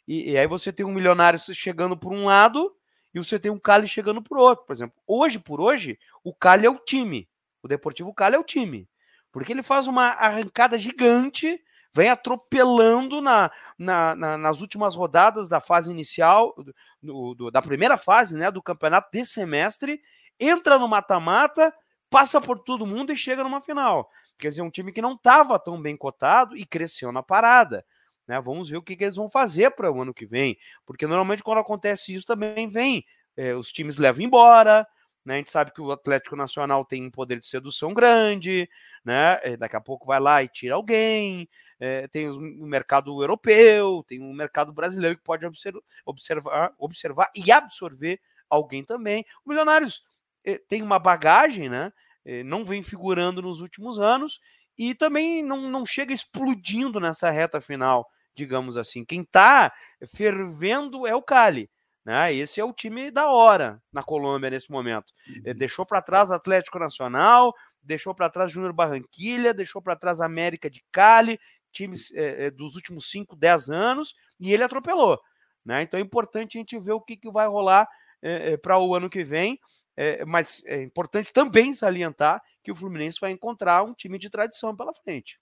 [0.07, 2.75] e, e, aí você tem um milionário chegando por um lado
[3.15, 4.65] e você tem um Cali chegando por outro.
[4.65, 7.29] Por exemplo, hoje por hoje, o Cali é o time.
[7.63, 8.89] O Deportivo Cali é o time.
[9.31, 11.61] Porque ele faz uma arrancada gigante
[11.99, 16.55] vem atropelando na, na, na, nas últimas rodadas da fase inicial,
[17.03, 20.01] do, do, da primeira fase né, do campeonato desse semestre,
[20.39, 21.75] entra no mata-mata,
[22.09, 24.09] passa por todo mundo e chega numa final.
[24.39, 27.85] Quer dizer, um time que não estava tão bem cotado e cresceu na parada.
[28.29, 28.41] Né?
[28.41, 30.57] Vamos ver o que, que eles vão fazer para o ano que vem,
[30.87, 33.05] porque normalmente quando acontece isso também vem,
[33.37, 34.87] é, os times levam embora,
[35.29, 35.35] né?
[35.35, 38.67] A gente sabe que o Atlético Nacional tem um poder de sedução grande,
[39.05, 39.39] né?
[39.43, 41.47] Eh, daqui a pouco vai lá e tira alguém.
[41.81, 47.53] É, tem o mercado europeu, tem o mercado brasileiro que pode observar, observar, observar e
[47.53, 49.25] absorver alguém também.
[49.45, 50.03] O Milionários
[50.45, 51.93] é, tem uma bagagem, né?
[52.25, 54.41] É, não vem figurando nos últimos anos
[54.77, 59.05] e também não, não chega explodindo nessa reta final, digamos assim.
[59.05, 59.73] Quem está
[60.15, 61.71] fervendo é o Cali.
[62.05, 62.33] Né?
[62.33, 65.13] Esse é o time da hora na Colômbia nesse momento.
[65.29, 65.55] Uhum.
[65.55, 70.83] Deixou para trás Atlético Nacional, deixou para trás Júnior Barranquilha, deixou para trás América de
[70.91, 71.39] Cali,
[71.73, 75.19] times é, dos últimos 5, 10 anos, e ele atropelou.
[75.65, 75.83] Né?
[75.83, 77.89] Então é importante a gente ver o que, que vai rolar
[78.23, 79.59] é, para o ano que vem,
[80.27, 84.93] mas é importante também salientar que o Fluminense vai encontrar um time de tradição pela
[84.93, 85.41] frente.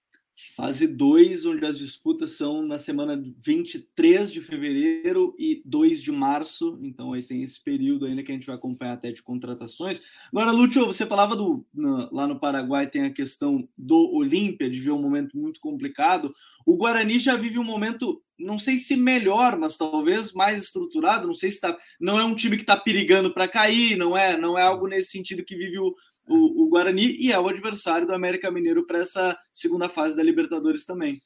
[0.55, 6.79] Fase 2, onde as disputas são na semana 23 de fevereiro e 2 de março.
[6.83, 10.03] Então aí tem esse período ainda que a gente vai acompanhar até de contratações.
[10.31, 11.65] Agora, Lúcio, você falava do
[12.13, 16.35] lá no Paraguai tem a questão do Olímpia, de ver um momento muito complicado.
[16.67, 21.27] O Guarani já vive um momento, não sei se melhor, mas talvez mais estruturado.
[21.27, 21.77] Não sei se está.
[22.01, 25.11] Não é um time que está perigando para cair, não é, não é algo nesse
[25.11, 25.95] sentido que vive o,
[26.29, 30.23] o, o Guarani e é o adversário do América Mineiro para essa segunda fase da
[30.23, 31.19] Libertadores também.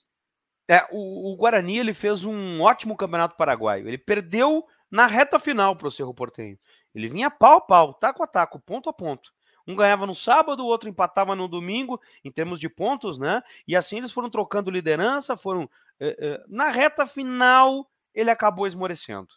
[0.69, 3.89] É, o, o, Guarani ele fez um ótimo campeonato paraguaio.
[3.89, 6.57] Ele perdeu na reta final para o Cerro Portenho.
[6.95, 9.33] Ele vinha pau a pau, taco a taco, ponto a ponto.
[9.71, 13.41] Um ganhava no sábado, o outro empatava no domingo, em termos de pontos, né?
[13.69, 15.71] E assim eles foram trocando liderança, foram.
[16.01, 19.29] Eh, eh, na reta final, ele acabou esmorecendo.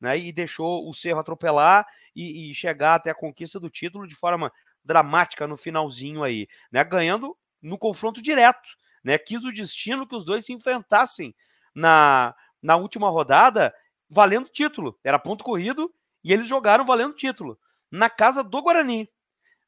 [0.00, 4.16] Né, e deixou o Cerro atropelar e, e chegar até a conquista do título de
[4.16, 4.52] forma
[4.84, 6.82] dramática no finalzinho aí, né?
[6.82, 8.68] Ganhando no confronto direto,
[9.04, 9.16] né?
[9.16, 11.32] Quis o destino que os dois se enfrentassem
[11.72, 13.72] na, na última rodada,
[14.08, 14.98] valendo título.
[15.04, 15.92] Era ponto corrido
[16.24, 17.58] e eles jogaram valendo título
[17.90, 19.08] na casa do Guarani.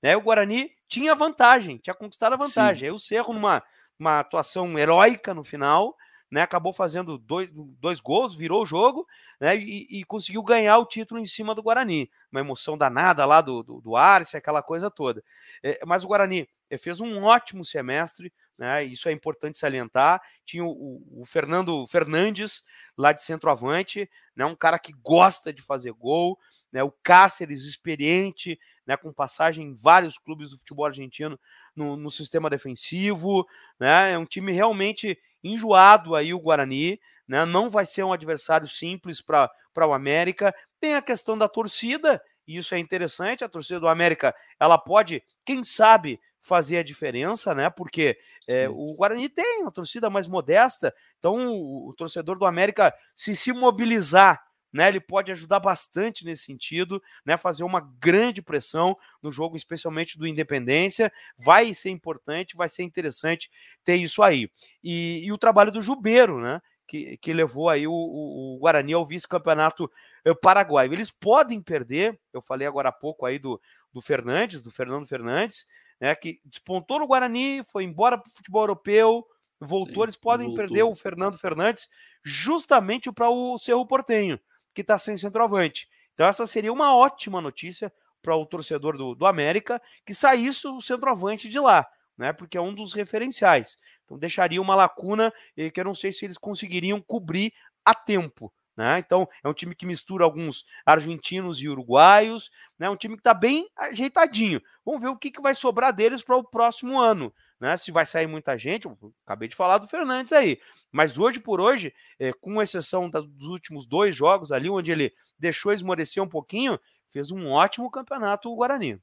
[0.05, 0.15] Né?
[0.15, 2.81] O Guarani tinha vantagem, tinha conquistado a vantagem.
[2.81, 2.85] Sim.
[2.85, 3.63] Aí o Cerro, numa
[3.99, 5.97] uma atuação heróica no final,
[6.31, 9.07] né, acabou fazendo dois, dois gols, virou o jogo
[9.41, 12.11] né, e, e, conseguiu ganhar o título em cima do Guarani.
[12.31, 15.23] Uma emoção danada lá do, do, do Arce, aquela coisa toda.
[15.63, 20.21] É, mas o Guarani é, fez um ótimo semestre, né, isso é importante salientar.
[20.45, 22.63] Tinha o, o, o Fernando Fernandes
[22.97, 26.39] lá de centroavante, né, um cara que gosta de fazer gol,
[26.73, 31.39] né, o Cáceres experiente, né, com passagem em vários clubes do futebol argentino
[31.75, 33.47] no, no sistema defensivo,
[33.79, 37.45] né, é um time realmente enjoado aí o Guarani, né?
[37.45, 39.51] Não vai ser um adversário simples para
[39.87, 40.55] o América.
[40.81, 43.45] Tem a questão da torcida, e isso é interessante.
[43.45, 47.71] A torcida do América, ela pode, quem sabe, fazer a diferença, né?
[47.71, 52.95] Porque é, o Guarani tem uma torcida mais modesta, então o, o, torcedor do América,
[53.17, 54.89] se se mobilizar, né?
[54.89, 57.39] Ele pode ajudar bastante nesse sentido, né?
[57.39, 63.51] Fazer uma grande pressão no jogo, especialmente do Independência, vai ser importante, vai ser interessante
[63.83, 64.51] ter isso aí.
[64.83, 66.61] E, e o trabalho do Jubeiro, né?
[66.87, 69.91] Que, que levou aí o, o, Guarani ao vice-campeonato
[70.23, 70.93] eh, paraguaio.
[70.93, 73.59] Eles podem perder, eu falei agora há pouco aí do,
[73.91, 75.67] do Fernandes, do Fernando Fernandes,
[76.05, 79.27] né, que despontou no Guarani, foi embora para o futebol europeu,
[79.59, 79.95] voltou.
[79.95, 80.67] Sim, eles podem voltou.
[80.67, 81.89] perder o Fernando Fernandes
[82.23, 84.39] justamente para o Cerro Portenho,
[84.75, 85.89] que está sem centroavante.
[86.13, 87.91] Então, essa seria uma ótima notícia
[88.21, 91.87] para o torcedor do, do América que saísse o centroavante de lá,
[92.19, 92.35] né?
[92.35, 93.79] Porque é um dos referenciais.
[94.05, 95.33] Então, deixaria uma lacuna
[95.73, 97.51] que eu não sei se eles conseguiriam cobrir
[97.83, 98.53] a tempo.
[98.77, 98.99] Né?
[98.99, 102.91] Então, é um time que mistura alguns argentinos e uruguaios, né?
[102.91, 104.61] um time que está bem ajeitadinho.
[104.85, 107.33] Vamos ver o que, que vai sobrar deles para o próximo ano.
[107.61, 107.77] Né?
[107.77, 108.89] Se vai sair muita gente,
[109.25, 110.59] acabei de falar do Fernandes aí.
[110.91, 115.73] Mas hoje por hoje, é, com exceção dos últimos dois jogos ali, onde ele deixou
[115.73, 116.79] esmorecer um pouquinho,
[117.11, 118.99] fez um ótimo campeonato o Guarani.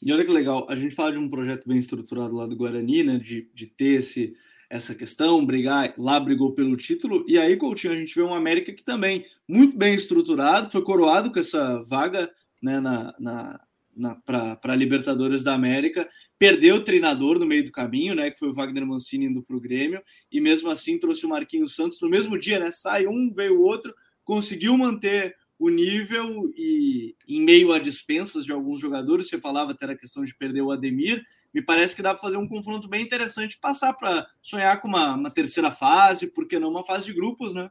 [0.00, 3.02] E olha que legal, a gente fala de um projeto bem estruturado lá do Guarani,
[3.02, 3.18] né?
[3.18, 4.36] De, de ter esse
[4.70, 8.72] essa questão, brigar, lá brigou pelo título, e aí, Coutinho, a gente vê um América
[8.72, 12.30] que também, muito bem estruturado, foi coroado com essa vaga
[12.62, 13.60] né, na, na,
[13.96, 18.48] na para Libertadores da América, perdeu o treinador no meio do caminho, né, que foi
[18.48, 22.10] o Wagner Mancini indo para o Grêmio, e mesmo assim trouxe o Marquinhos Santos no
[22.10, 27.72] mesmo dia, né, sai um, veio o outro, conseguiu manter o nível e em meio
[27.72, 31.24] a dispensas de alguns jogadores, você falava até a questão de perder o Ademir,
[31.58, 35.16] me parece que dá para fazer um confronto bem interessante, passar para sonhar com uma,
[35.16, 37.68] uma, terceira fase, porque não uma fase de grupos, né?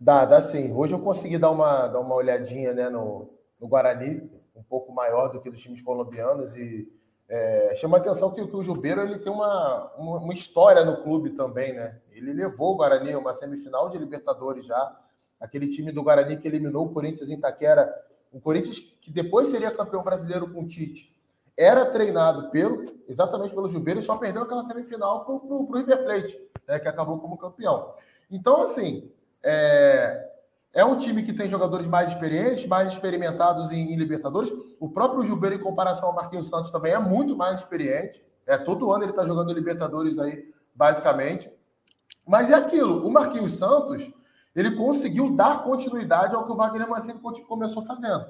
[0.00, 0.72] Dá, dá sim.
[0.72, 3.28] Hoje eu consegui dar uma, dar uma olhadinha né, no,
[3.60, 4.22] no Guarani,
[4.56, 6.90] um pouco maior do que dos times colombianos, e
[7.28, 11.02] é, chama a atenção que, que, o Jubeiro ele tem uma, uma, uma história no
[11.02, 12.00] clube também, né?
[12.10, 14.98] Ele levou o Guarani a uma semifinal de Libertadores já,
[15.38, 17.94] aquele time do Guarani que eliminou o Corinthians em Itaquera,
[18.32, 21.13] o Corinthians que depois seria campeão brasileiro com o Tite,
[21.56, 26.40] era treinado pelo exatamente pelo Jubeiro e só perdeu aquela semifinal para o River Plate,
[26.66, 27.92] né, que acabou como campeão.
[28.30, 29.10] Então, assim,
[29.42, 30.30] é,
[30.72, 34.50] é um time que tem jogadores mais experientes, mais experimentados em, em Libertadores.
[34.80, 38.24] O próprio Jubeiro, em comparação ao Marquinhos Santos, também é muito mais experiente.
[38.46, 41.50] É, todo ano ele está jogando Libertadores aí, basicamente.
[42.26, 44.10] Mas é aquilo, o Marquinhos Santos
[44.56, 48.24] ele conseguiu dar continuidade ao que o Wagner Mancini começou fazendo.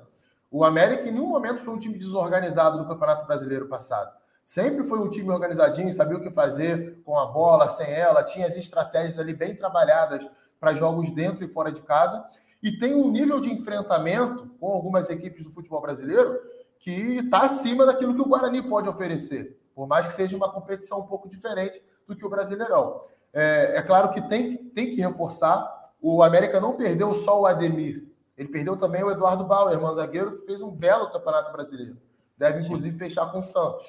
[0.55, 4.17] O América em nenhum momento foi um time desorganizado no Campeonato Brasileiro passado.
[4.47, 8.47] Sempre foi um time organizadinho, sabia o que fazer com a bola, sem ela, tinha
[8.47, 10.25] as estratégias ali bem trabalhadas
[10.61, 12.25] para jogos dentro e fora de casa.
[12.63, 16.39] E tem um nível de enfrentamento com algumas equipes do futebol brasileiro
[16.79, 21.01] que está acima daquilo que o Guarani pode oferecer, por mais que seja uma competição
[21.01, 23.01] um pouco diferente do que o Brasileirão.
[23.33, 25.69] É, é claro que tem, tem que reforçar
[26.07, 28.07] o América não perdeu só o Ademir,
[28.37, 31.97] ele perdeu também o Eduardo Bauer, irmão zagueiro, que fez um belo campeonato brasileiro.
[32.37, 32.99] Deve, inclusive, Sim.
[32.99, 33.87] fechar com o Santos.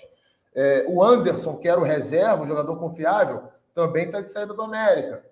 [0.53, 4.61] É, o Anderson, que era o reserva, um jogador confiável, também está de saída do
[4.61, 5.25] América.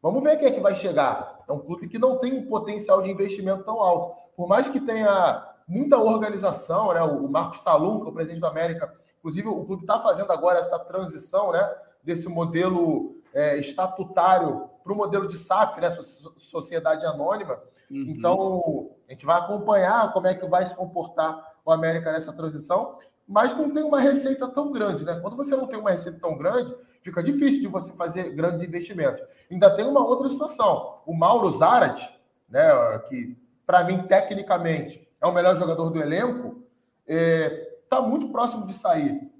[0.00, 1.40] Vamos ver quem é que vai chegar.
[1.46, 4.16] É um clube que não tem um potencial de investimento tão alto.
[4.34, 7.02] Por mais que tenha muita organização, né?
[7.02, 10.60] O Marcos Salum, que é o presidente do América, inclusive o clube está fazendo agora
[10.60, 11.68] essa transição, né?
[12.02, 15.90] Desse modelo é, estatutário para o modelo de SAF, né,
[16.36, 17.60] Sociedade Anônima.
[17.90, 18.04] Uhum.
[18.08, 22.98] Então, a gente vai acompanhar como é que vai se comportar o América nessa transição,
[23.26, 25.18] mas não tem uma receita tão grande, né?
[25.20, 29.22] Quando você não tem uma receita tão grande, fica difícil de você fazer grandes investimentos.
[29.50, 31.00] Ainda tem uma outra situação.
[31.06, 32.08] O Mauro Zarat,
[32.48, 32.70] né,
[33.08, 33.36] que
[33.70, 36.64] para mim, tecnicamente, é o melhor jogador do elenco,
[37.06, 37.48] está é,
[37.88, 39.30] tá muito próximo de sair.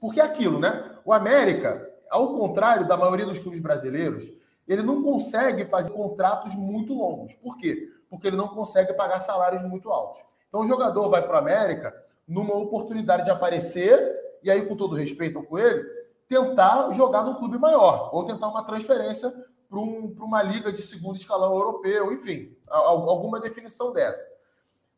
[0.00, 0.96] Porque é aquilo, né?
[1.04, 4.30] O América, ao contrário da maioria dos clubes brasileiros,
[4.66, 7.34] ele não consegue fazer contratos muito longos.
[7.34, 7.88] Por quê?
[8.10, 10.22] Porque ele não consegue pagar salários muito altos.
[10.48, 11.94] Então o jogador vai para o América
[12.26, 15.84] numa oportunidade de aparecer, e aí, com todo respeito ao Coelho,
[16.28, 19.32] tentar jogar num clube maior, ou tentar uma transferência
[19.68, 24.26] para um, uma liga de segundo escalão europeu, enfim, alguma definição dessa.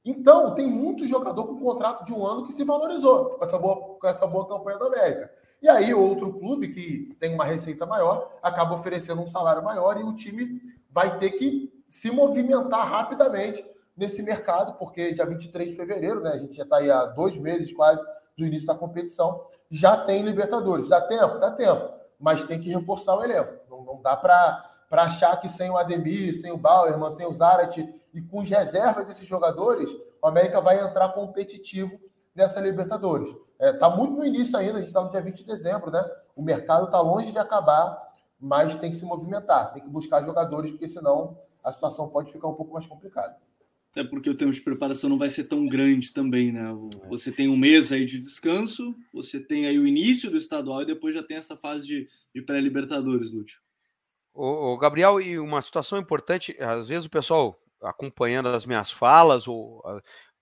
[0.05, 3.99] Então, tem muito jogador com contrato de um ano que se valorizou com essa boa,
[3.99, 5.31] com essa boa campanha do América.
[5.61, 10.05] E aí, outro clube que tem uma receita maior acaba oferecendo um salário maior e
[10.05, 13.65] o time vai ter que se movimentar rapidamente
[13.97, 16.31] nesse mercado, porque dia 23 de fevereiro, né?
[16.31, 18.05] A gente já está aí há dois meses quase
[18.37, 20.89] do início da competição, já tem Libertadores.
[20.89, 21.39] Dá tempo?
[21.39, 21.93] Dá tempo.
[22.21, 23.53] Mas tem que reforçar o elenco.
[23.69, 27.79] Não, não dá para achar que sem o Ademir, sem o Bauerman, sem o Zarat
[28.15, 29.91] e com as reservas desses jogadores,
[30.23, 31.99] o América vai entrar competitivo
[32.35, 33.35] nessa Libertadores.
[33.59, 35.91] Está é, tá muito no início ainda, a gente está no dia 20 de dezembro,
[35.91, 36.05] né?
[36.37, 38.01] O mercado está longe de acabar,
[38.39, 42.47] mas tem que se movimentar, tem que buscar jogadores, porque senão a situação pode ficar
[42.47, 43.37] um pouco mais complicada.
[43.91, 46.73] Até porque o tempo de preparação não vai ser tão grande também, né?
[47.09, 50.87] Você tem um mês aí de descanso, você tem aí o início do estadual e
[50.87, 53.59] depois já tem essa fase de, de pré-libertadores, Lúcio.
[54.33, 59.83] O, Gabriel, e uma situação importante, às vezes o pessoal acompanhando as minhas falas ou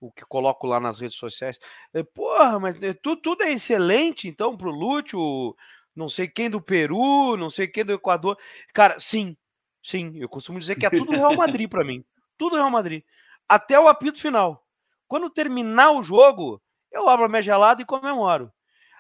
[0.01, 1.59] o que coloco lá nas redes sociais,
[1.95, 5.57] é, porra, mas é, tudo, tudo é excelente então para o Lúcio,
[5.95, 8.39] não sei quem do Peru, não sei quem do Equador.
[8.75, 9.37] Cara, sim,
[9.83, 12.05] sim, eu costumo dizer que é tudo Real Madrid para mim.
[12.37, 13.03] Tudo Real Madrid
[13.49, 14.65] até o apito final.
[15.09, 18.53] Quando terminar o jogo, eu abro a minha gelada e comemoro.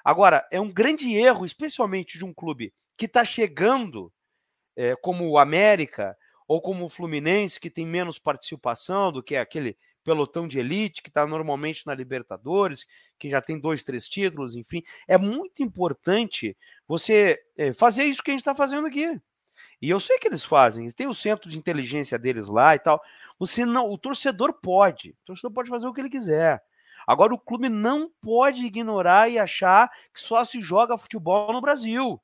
[0.04, 4.12] Agora, é um grande erro, especialmente de um clube que está chegando,
[4.76, 9.76] é, como o América ou como o Fluminense, que tem menos participação do que aquele
[10.06, 12.86] pelotão de elite que está normalmente na Libertadores,
[13.18, 14.80] que já tem dois, três títulos, enfim.
[15.08, 19.20] É muito importante você é, fazer isso que a gente está fazendo aqui.
[19.82, 22.78] E eu sei que eles fazem, eles têm o centro de inteligência deles lá e
[22.78, 23.02] tal.
[23.36, 26.62] Você não, o torcedor pode, o torcedor pode fazer o que ele quiser.
[27.04, 32.22] Agora o clube não pode ignorar e achar que só se joga futebol no Brasil.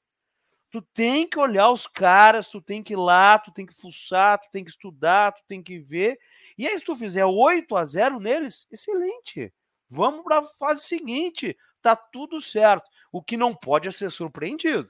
[0.72, 4.38] Tu tem que olhar os caras, tu tem que ir lá, tu tem que fuçar,
[4.38, 6.18] tu tem que estudar, tu tem que ver.
[6.56, 9.52] E aí, se tu fizer 8 a 0 neles, excelente.
[9.90, 11.54] Vamos para a fase seguinte.
[11.82, 12.88] Tá tudo certo.
[13.12, 14.88] O que não pode é ser surpreendido.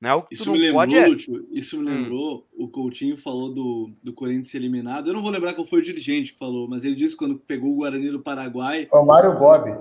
[0.00, 0.14] Né?
[0.14, 1.04] O que isso, me lembrou, pode...
[1.04, 1.94] Lúcio, isso me hum.
[1.94, 2.64] lembrou, hum.
[2.64, 5.08] o Coutinho falou do, do Corinthians ser eliminado.
[5.08, 7.38] Eu não vou lembrar qual foi o dirigente que falou, mas ele disse que quando
[7.38, 8.86] pegou o Guarani do Paraguai.
[8.86, 9.76] Foi o Mário Gobi.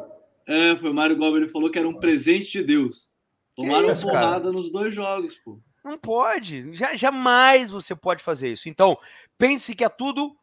[0.45, 1.37] É, foi o Mário Gobi.
[1.37, 3.12] Ele falou que era um presente de Deus.
[3.55, 4.51] Tomaram isso, porrada cara?
[4.51, 5.59] nos dois jogos, pô.
[5.83, 6.73] Não pode.
[6.73, 8.69] Já, jamais você pode fazer isso.
[8.69, 8.97] Então,
[9.37, 10.35] pense que é tudo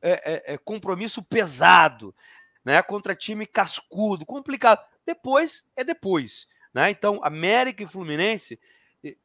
[0.00, 2.14] é, é, é compromisso pesado,
[2.64, 2.82] né?
[2.82, 4.84] Contra time cascudo, complicado.
[5.04, 6.48] Depois é depois.
[6.72, 6.90] Né?
[6.90, 8.58] Então, América e Fluminense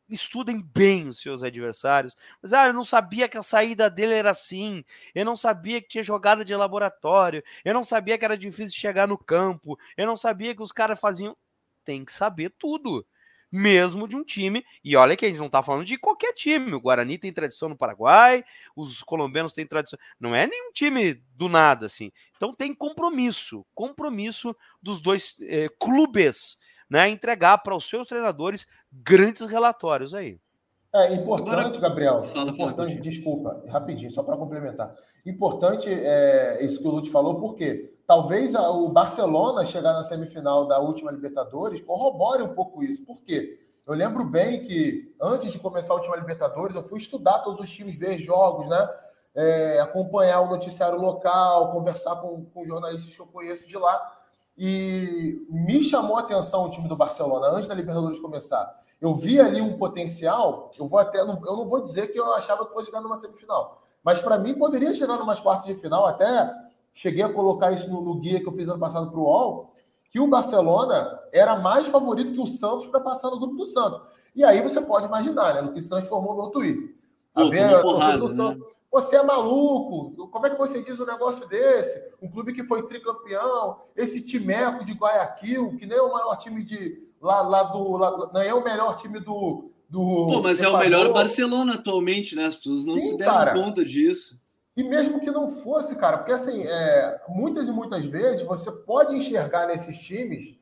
[0.07, 2.15] estudem bem os seus adversários.
[2.41, 4.83] Mas ah, eu não sabia que a saída dele era assim.
[5.15, 7.43] Eu não sabia que tinha jogada de laboratório.
[7.63, 9.79] Eu não sabia que era difícil chegar no campo.
[9.97, 11.35] Eu não sabia que os caras faziam.
[11.83, 13.05] Tem que saber tudo.
[13.51, 14.63] Mesmo de um time.
[14.83, 16.73] E olha que a gente não está falando de qualquer time.
[16.73, 18.43] O Guarani tem tradição no Paraguai,
[18.75, 19.99] os colombianos têm tradição.
[20.19, 22.11] Não é nenhum time do nada, assim.
[22.37, 23.65] Então tem compromisso.
[23.75, 26.57] Compromisso dos dois eh, clubes
[26.91, 30.37] né, entregar para os seus treinadores grandes relatórios aí.
[30.93, 32.25] É importante, Gabriel.
[32.25, 34.93] Importante, desculpa, rapidinho, só para complementar.
[35.25, 40.79] Importante é, isso que o Lute falou, porque talvez o Barcelona chegar na semifinal da
[40.79, 43.05] última Libertadores corrobore um pouco isso.
[43.05, 43.57] Por quê?
[43.87, 47.69] Eu lembro bem que antes de começar a última Libertadores, eu fui estudar todos os
[47.69, 48.89] times, ver jogos, né?
[49.33, 53.97] É, acompanhar o noticiário local, conversar com, com jornalistas que eu conheço de lá.
[54.57, 58.77] E me chamou a atenção o time do Barcelona antes da Libertadores começar.
[58.99, 60.69] Eu vi ali um potencial.
[60.77, 63.81] Eu vou até, eu não vou dizer que eu achava que fosse chegar numa semifinal,
[64.03, 66.05] mas para mim poderia chegar numas quartas de final.
[66.05, 69.23] Até cheguei a colocar isso no, no guia que eu fiz ano passado para o
[69.23, 69.73] UOL,
[70.09, 74.01] que o Barcelona era mais favorito que o Santos para passar no grupo do Santos.
[74.35, 76.95] E aí você pode imaginar, né, no que se transformou no Twitter.
[77.33, 78.59] A ver, porrada, do Santos.
[78.59, 78.71] Né?
[78.91, 80.27] Você é maluco?
[80.27, 81.97] Como é que você diz um negócio desse?
[82.21, 86.61] Um clube que foi tricampeão, esse timeco de Guayaquil, que nem é o maior time
[86.61, 87.95] de lá, lá do.
[87.95, 89.71] Lá, não é o melhor time do.
[89.87, 92.47] do Pô, mas é o melhor Barcelona atualmente, né?
[92.47, 93.53] As pessoas não Sim, se deram cara.
[93.53, 94.37] conta disso.
[94.75, 99.15] E mesmo que não fosse, cara, porque assim, é, muitas e muitas vezes você pode
[99.15, 100.57] enxergar nesses times,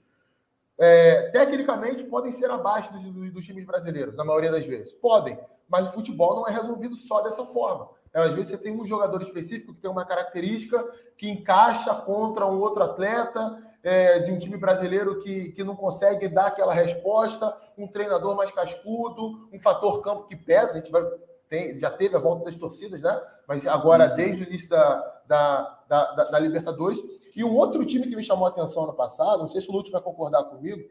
[0.78, 4.92] é, tecnicamente podem ser abaixo dos, dos times brasileiros, na maioria das vezes.
[4.94, 7.90] Podem, mas o futebol não é resolvido só dessa forma.
[8.12, 10.84] É, às vezes você tem um jogador específico que tem uma característica
[11.16, 16.28] que encaixa contra um outro atleta é, de um time brasileiro que, que não consegue
[16.28, 20.74] dar aquela resposta, um treinador mais cascudo, um fator campo que pesa.
[20.74, 21.04] A gente vai,
[21.50, 23.22] tem, já teve a volta das torcidas, né?
[23.48, 24.16] Mas agora, uhum.
[24.16, 27.00] desde o início da, da, da, da, da Libertadores.
[27.36, 29.72] E um outro time que me chamou a atenção no passado, não sei se o
[29.72, 30.82] Lúcio vai concordar comigo,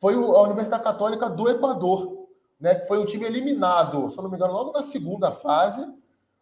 [0.00, 2.28] foi a Universidade Católica do Equador,
[2.60, 2.76] né?
[2.76, 5.86] Que foi um time eliminado, se eu não me engano, logo na segunda fase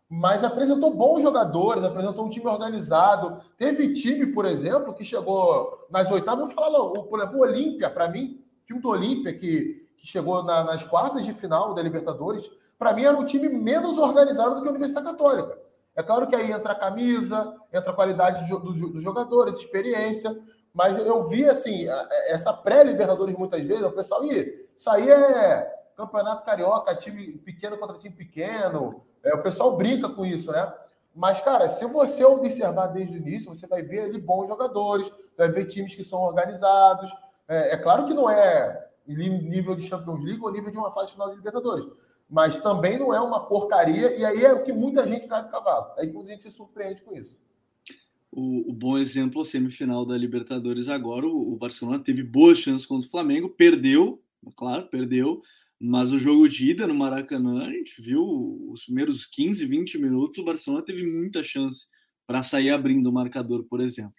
[0.08, 3.40] mas apresentou bons jogadores, apresentou um time organizado.
[3.58, 8.08] Teve time, por exemplo, que chegou nas oitavas, falar logo, por exemplo, o Olímpia, para
[8.08, 12.48] mim, time do Olímpia, que, que chegou na, nas quartas de final da Libertadores,
[12.78, 15.58] para mim era um time menos organizado do que a Universidade Católica.
[15.94, 20.36] É claro que aí entra a camisa, entra a qualidade dos jogadores, experiência,
[20.74, 21.86] mas eu vi, assim,
[22.26, 27.96] essa pré-Libertadores muitas vezes, o pessoal, Ih, isso aí é campeonato carioca, time pequeno contra
[27.96, 29.02] time pequeno.
[29.24, 30.70] É, o pessoal brinca com isso, né?
[31.14, 35.48] Mas, cara, se você observar desde o início, você vai ver ali bons jogadores, vai
[35.48, 37.10] ver times que são organizados.
[37.48, 41.12] É, é claro que não é nível de Champions League ou nível de uma fase
[41.12, 41.86] final de Libertadores.
[42.28, 45.50] Mas também não é uma porcaria, e aí é o que muita gente cai do
[45.50, 45.92] cavalo.
[45.96, 47.36] Aí a gente se surpreende com isso.
[48.32, 52.86] O, o, bom exemplo, a semifinal da Libertadores agora, o, o, Barcelona teve boas chances
[52.86, 54.20] contra o Flamengo, perdeu,
[54.56, 55.40] claro, perdeu,
[55.80, 60.38] mas o jogo de ida no Maracanã, a gente viu os primeiros 15, 20 minutos,
[60.38, 61.86] o Barcelona teve muita chance
[62.26, 64.14] para sair abrindo o marcador, por exemplo.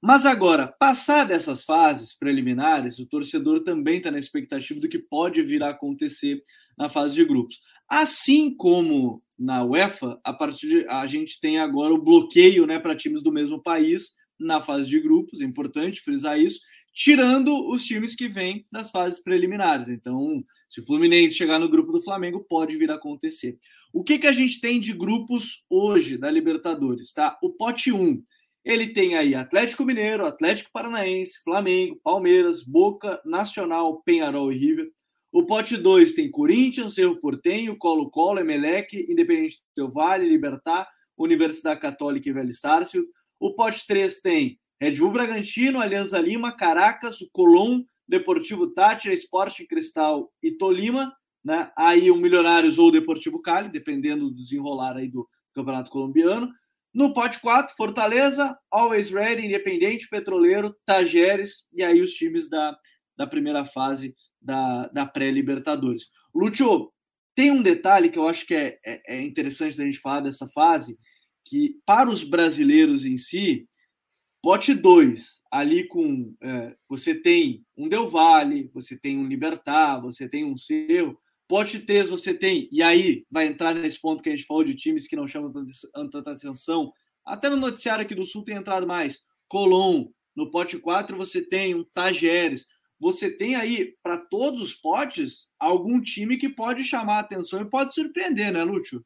[0.00, 5.42] Mas agora, passar dessas fases preliminares, o torcedor também está na expectativa do que pode
[5.42, 6.42] vir a acontecer
[6.78, 7.60] na fase de grupos.
[7.88, 12.96] Assim como na UEFA, a partir de, a gente tem agora o bloqueio né, para
[12.96, 16.60] times do mesmo país na fase de grupos, é importante frisar isso,
[16.94, 19.88] tirando os times que vêm das fases preliminares.
[19.88, 23.58] Então, se o Fluminense chegar no grupo do Flamengo, pode vir a acontecer.
[23.92, 27.12] O que, que a gente tem de grupos hoje da Libertadores?
[27.12, 27.38] Tá?
[27.42, 28.22] O pote 1
[28.64, 34.90] ele tem aí Atlético Mineiro, Atlético Paranaense, Flamengo, Palmeiras, Boca, Nacional, Penharol e River.
[35.30, 42.28] O pote 2 tem Corinthians, Cerro Portenho, Colo-Colo, Emelec, Independente do Vale, Libertar, Universidade Católica
[42.28, 43.06] e Velho Sarsfield.
[43.38, 49.66] O pote 3 tem Red Bull Bragantino, Alianza Lima, Caracas, o Colón, Deportivo Tátira, Esporte
[49.66, 51.12] Cristal e Tolima.
[51.44, 51.70] Né?
[51.76, 56.48] Aí o Milionários ou o Deportivo Cali, dependendo do desenrolar aí do Campeonato Colombiano.
[56.94, 62.76] No pote 4, Fortaleza, Always Ready, Independente, Petroleiro, Tajeres e aí os times da,
[63.16, 66.06] da primeira fase da, da pré-Libertadores.
[66.34, 66.92] Lúcio,
[67.34, 70.48] tem um detalhe que eu acho que é, é, é interessante da gente falar dessa
[70.48, 70.98] fase,
[71.44, 73.68] que para os brasileiros em si,
[74.42, 76.34] pote 2, ali com.
[76.42, 81.18] É, você tem um Del Valle, você tem um Libertar, você tem um Cerro,
[81.48, 84.74] Pote 3 você tem, e aí vai entrar nesse ponto que a gente falou de
[84.74, 85.50] times que não chamam
[85.94, 86.92] tanta atenção.
[87.24, 89.20] Até no noticiário aqui do Sul tem entrado mais.
[89.48, 90.10] Colom.
[90.36, 92.66] No pote 4 você tem um Tajeres.
[93.00, 97.68] Você tem aí, para todos os potes, algum time que pode chamar a atenção e
[97.68, 99.04] pode surpreender, né, Lúcio?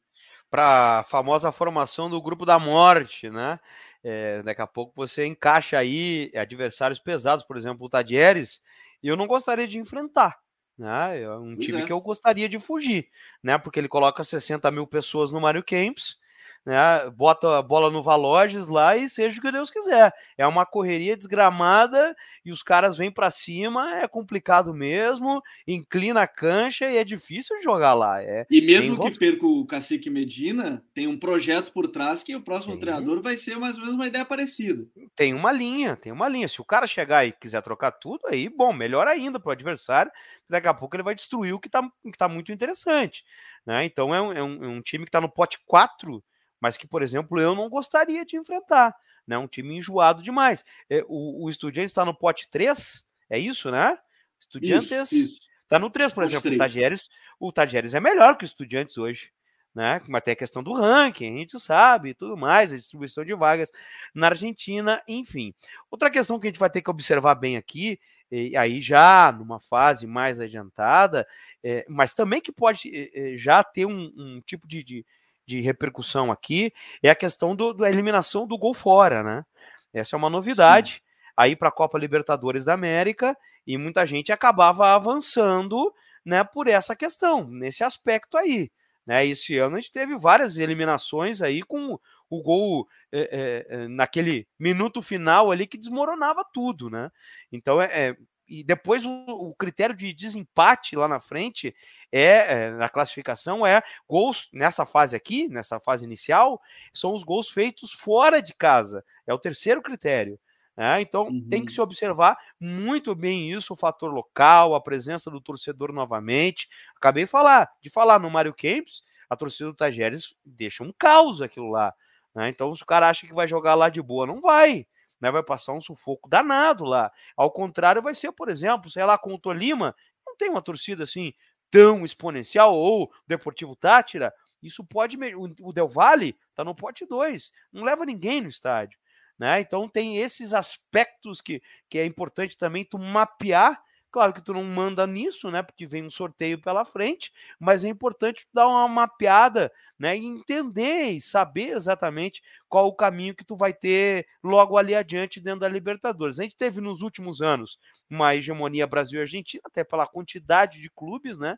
[0.51, 3.59] Para a famosa formação do grupo da morte, né?
[4.03, 8.61] É, daqui a pouco você encaixa aí adversários pesados, por exemplo, o Tadieres,
[9.03, 10.39] e eu não gostaria de enfrentar.
[10.77, 11.23] Né?
[11.23, 11.85] É um pois time é.
[11.85, 13.09] que eu gostaria de fugir,
[13.43, 13.59] né?
[13.59, 16.17] Porque ele coloca 60 mil pessoas no Mario Camps,
[16.65, 17.11] né?
[17.11, 20.13] Bota a bola no Valoges lá e seja o que Deus quiser.
[20.37, 26.27] É uma correria desgramada e os caras vêm para cima, é complicado mesmo, inclina a
[26.27, 28.23] cancha e é difícil de jogar lá.
[28.23, 32.41] É, e mesmo que perca o Cacique Medina, tem um projeto por trás que o
[32.41, 32.83] próximo tem.
[32.83, 34.87] treinador vai ser mais ou menos uma ideia parecida.
[35.17, 36.49] Tem uma linha, tem uma linha.
[36.49, 40.13] Se o cara chegar e quiser trocar tudo, aí, bom, melhor ainda para o adversário,
[40.49, 43.25] daqui a pouco ele vai destruir o que está que tá muito interessante.
[43.67, 43.85] Né?
[43.85, 46.23] Então é um, é um, é um time que está no pote 4
[46.63, 48.95] mas que, por exemplo, eu não gostaria de enfrentar.
[49.27, 49.37] Né?
[49.37, 50.65] Um time enjoado demais.
[50.89, 53.99] É, o, o Estudiantes está no pote 3, é isso, né?
[54.39, 56.51] Estudiantes está no 3, por pote exemplo.
[56.51, 56.55] 3.
[56.55, 57.09] O Tajeres,
[57.41, 59.33] o Tajeres é melhor que o Estudiantes hoje.
[59.75, 60.01] Né?
[60.07, 63.35] Mas tem a questão do ranking, a gente sabe e tudo mais, a distribuição de
[63.35, 63.73] vagas
[64.15, 65.53] na Argentina, enfim.
[65.91, 67.99] Outra questão que a gente vai ter que observar bem aqui,
[68.31, 71.27] e aí já numa fase mais adiantada,
[71.65, 75.07] é, mas também que pode é, já ter um, um tipo de, de,
[75.47, 76.73] de repercussão aqui
[77.03, 79.45] é a questão do, da eliminação do gol fora, né?
[79.93, 81.01] Essa é uma novidade Sim.
[81.37, 83.37] aí para a Copa Libertadores da América
[83.67, 85.93] e muita gente acabava avançando,
[86.25, 88.71] né, por essa questão, nesse aspecto aí.
[89.07, 89.27] Né?
[89.27, 91.99] Esse ano a gente teve várias eliminações aí com
[92.31, 97.11] o gol é, é, naquele minuto final ali que desmoronava tudo, né?
[97.51, 98.17] Então é, é
[98.49, 101.75] e depois o, o, critério de desempate lá na frente
[102.11, 106.61] é, é, na classificação é gols nessa fase aqui, nessa fase inicial,
[106.93, 109.05] são os gols feitos fora de casa.
[109.27, 110.39] É o terceiro critério.
[110.77, 111.01] Né?
[111.01, 111.49] Então uhum.
[111.49, 111.75] tem que uhum.
[111.75, 116.69] se observar muito bem isso, o fator local, a presença do torcedor novamente.
[116.97, 121.41] Acabei de falar, de falar no Mário Camps, a torcida do Tajeres deixa um caos
[121.41, 121.95] aquilo lá.
[122.35, 122.49] Né?
[122.49, 124.87] Então, se o cara acha que vai jogar lá de boa, não vai
[125.23, 125.31] né?
[125.31, 127.11] Vai passar um sufoco danado lá.
[127.37, 129.95] Ao contrário, vai ser, por exemplo, sei lá, com o Tolima,
[130.27, 131.33] não tem uma torcida assim
[131.71, 135.17] tão exponencial, ou Deportivo Tátira, isso pode.
[135.61, 138.99] O Del Valle tá no pote 2, não leva ninguém no estádio.
[139.39, 139.61] Né?
[139.61, 143.81] Então tem esses aspectos que, que é importante também tu mapear
[144.13, 145.63] Claro que tu não manda nisso, né?
[145.63, 150.17] Porque vem um sorteio pela frente, mas é importante dar uma mapeada, né?
[150.17, 155.41] E entender e saber exatamente qual o caminho que tu vai ter logo ali adiante
[155.41, 156.39] dentro da Libertadores.
[156.39, 157.79] A gente teve nos últimos anos
[158.11, 161.57] uma hegemonia Brasil e Argentina, até pela quantidade de clubes, né?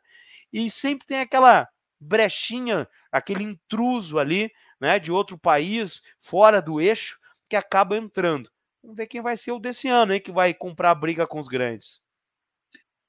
[0.53, 1.69] e sempre tem aquela
[2.01, 4.51] brechinha, aquele intruso ali,
[4.81, 8.51] né, de outro país, fora do eixo, que acaba entrando.
[8.83, 11.49] Vamos ver quem vai ser o desse ano, hein, que vai comprar briga com os
[11.49, 12.01] grandes.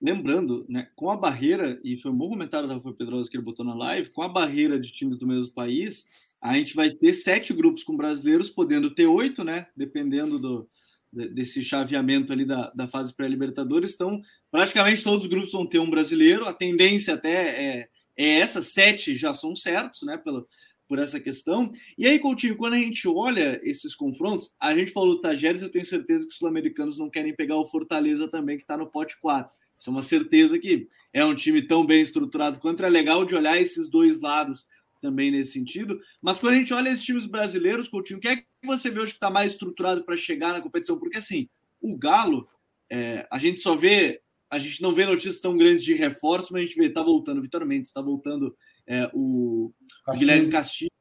[0.01, 3.43] Lembrando, né, com a barreira, e foi um bom comentário da Rafa Pedrosa que ele
[3.43, 6.05] botou na live, com a barreira de times do mesmo país,
[6.41, 9.67] a gente vai ter sete grupos com brasileiros, podendo ter oito, né?
[9.75, 10.69] Dependendo do,
[11.11, 13.95] desse chaveamento ali da, da fase pré-libertadores.
[13.95, 14.21] Então,
[14.51, 16.45] praticamente todos os grupos vão ter um brasileiro.
[16.45, 20.17] A tendência até é, é essa, sete já são certos, né?
[20.17, 20.43] Pela,
[20.87, 21.71] por essa questão.
[21.97, 25.71] E aí, Coutinho, quando a gente olha esses confrontos, a gente falou do Tajeres, eu
[25.71, 29.19] tenho certeza que os sul-americanos não querem pegar o Fortaleza também, que está no pote
[29.19, 29.51] 4.
[29.77, 33.35] Isso é uma certeza que é um time tão bem estruturado quanto é legal de
[33.35, 34.65] olhar esses dois lados
[35.01, 35.99] também nesse sentido.
[36.21, 38.99] Mas quando a gente olha esses times brasileiros, Coutinho, o que é que você vê
[38.99, 40.97] hoje que está mais estruturado para chegar na competição?
[40.97, 41.47] Porque assim,
[41.81, 42.47] o Galo,
[42.89, 46.63] é, a gente só vê, a gente não vê notícias tão grandes de reforço, mas
[46.63, 48.55] a gente vê, tá voltando Vitor Mendes, está voltando
[48.87, 49.71] é, o,
[50.07, 50.91] o, Guilherme Castilho,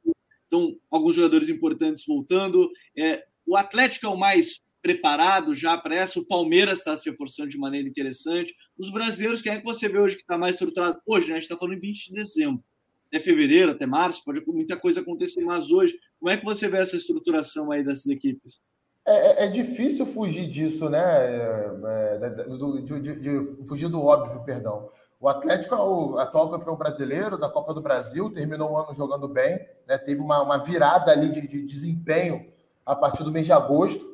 [0.46, 2.70] então alguns jogadores importantes voltando.
[2.96, 7.48] É, o Atlético é o mais preparado já para essa, o Palmeiras está se reforçando
[7.48, 8.54] de maneira interessante.
[8.76, 11.00] Os brasileiros, quem é que você vê hoje que está mais estruturado?
[11.06, 12.62] Hoje, né, a gente está falando em 20 de dezembro
[13.08, 16.78] até fevereiro, até março, pode muita coisa acontecer, mas hoje, como é que você vê
[16.78, 18.60] essa estruturação aí dessas equipes?
[19.06, 21.00] É, é, é difícil fugir disso, né?
[21.00, 24.90] É, é do, de, de, de, fugir do óbvio, perdão.
[25.20, 29.28] O Atlético é o atual campeão brasileiro da Copa do Brasil, terminou o ano jogando
[29.28, 29.96] bem, né?
[29.96, 32.46] teve uma, uma virada ali de, de, desempenho
[32.84, 34.13] a partir do mês de agosto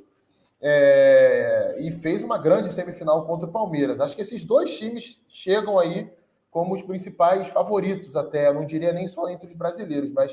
[0.62, 4.00] é, e fez uma grande semifinal contra o Palmeiras.
[4.00, 6.12] Acho que esses dois times chegam aí
[6.50, 10.32] como os principais favoritos, até, não diria nem só entre os brasileiros, mas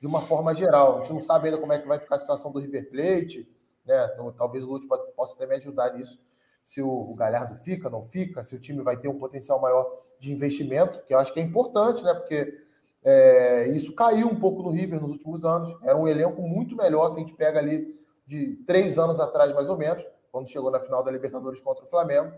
[0.00, 0.96] de uma forma geral.
[0.96, 3.48] A gente não sabe ainda como é que vai ficar a situação do River Plate,
[3.84, 4.10] né?
[4.12, 6.18] Então, talvez o Lúcio possa até me ajudar nisso.
[6.64, 10.32] Se o, Galhardo fica, não fica, se o time vai ter um potencial maior de
[10.32, 12.14] investimento, que eu acho que é importante, né?
[12.14, 12.62] Porque
[13.04, 15.74] é, isso caiu um pouco no River nos últimos anos.
[15.82, 17.98] Era um elenco muito melhor se a gente pega ali
[18.28, 21.88] de três anos atrás, mais ou menos, quando chegou na final da Libertadores contra o
[21.88, 22.30] Flamengo.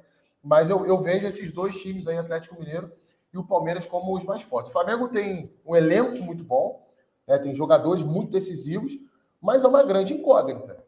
[0.42, 2.92] Mas eu, eu vejo esses dois times aí, Atlético Mineiro
[3.34, 4.70] e o Palmeiras como os mais fortes.
[4.70, 6.88] O Flamengo tem um elenco muito bom,
[7.26, 8.92] né, tem jogadores muito decisivos,
[9.40, 10.84] mas é uma grande incógnita.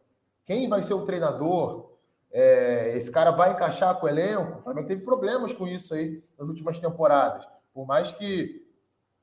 [0.46, 1.90] Quem vai ser o treinador?
[2.30, 4.61] É, esse cara vai encaixar com o elenco?
[4.61, 7.44] O Flamengo teve problemas com isso aí nas últimas temporadas.
[7.74, 8.64] Por mais que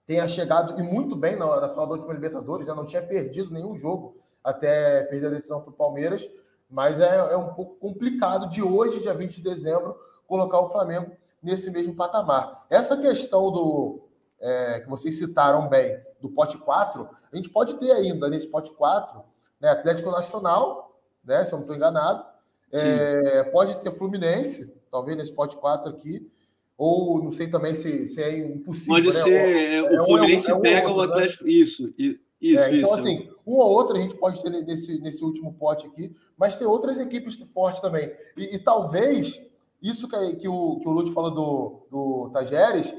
[0.05, 3.53] tenha chegado e muito bem na, na final da última Libertadores, já não tinha perdido
[3.53, 6.27] nenhum jogo até perder a decisão para o Palmeiras,
[6.69, 11.11] mas é, é um pouco complicado de hoje, dia 20 de dezembro, colocar o Flamengo
[11.41, 12.65] nesse mesmo patamar.
[12.69, 14.01] Essa questão do
[14.39, 18.71] é, que vocês citaram bem, do pote 4, a gente pode ter ainda nesse pote
[18.71, 19.21] 4,
[19.59, 22.23] né, Atlético Nacional, né, se eu não estou enganado,
[22.71, 26.29] é, pode ter Fluminense, talvez nesse pote 4 aqui,
[26.77, 28.95] ou não sei também se, se é impossível.
[28.95, 29.13] Pode né?
[29.13, 31.13] ser, é, o Fluminense um, pega outro, o né?
[31.13, 31.51] Atlético, né?
[31.51, 31.93] isso,
[32.41, 32.63] isso.
[32.63, 33.07] É, então, isso.
[33.07, 36.67] assim, um ou outro a gente pode ter nesse, nesse último pote aqui, mas tem
[36.67, 38.11] outras equipes fortes também.
[38.37, 39.39] E, e talvez
[39.81, 42.93] isso que, que, o, que o Lúcio falou do, do Tajeres,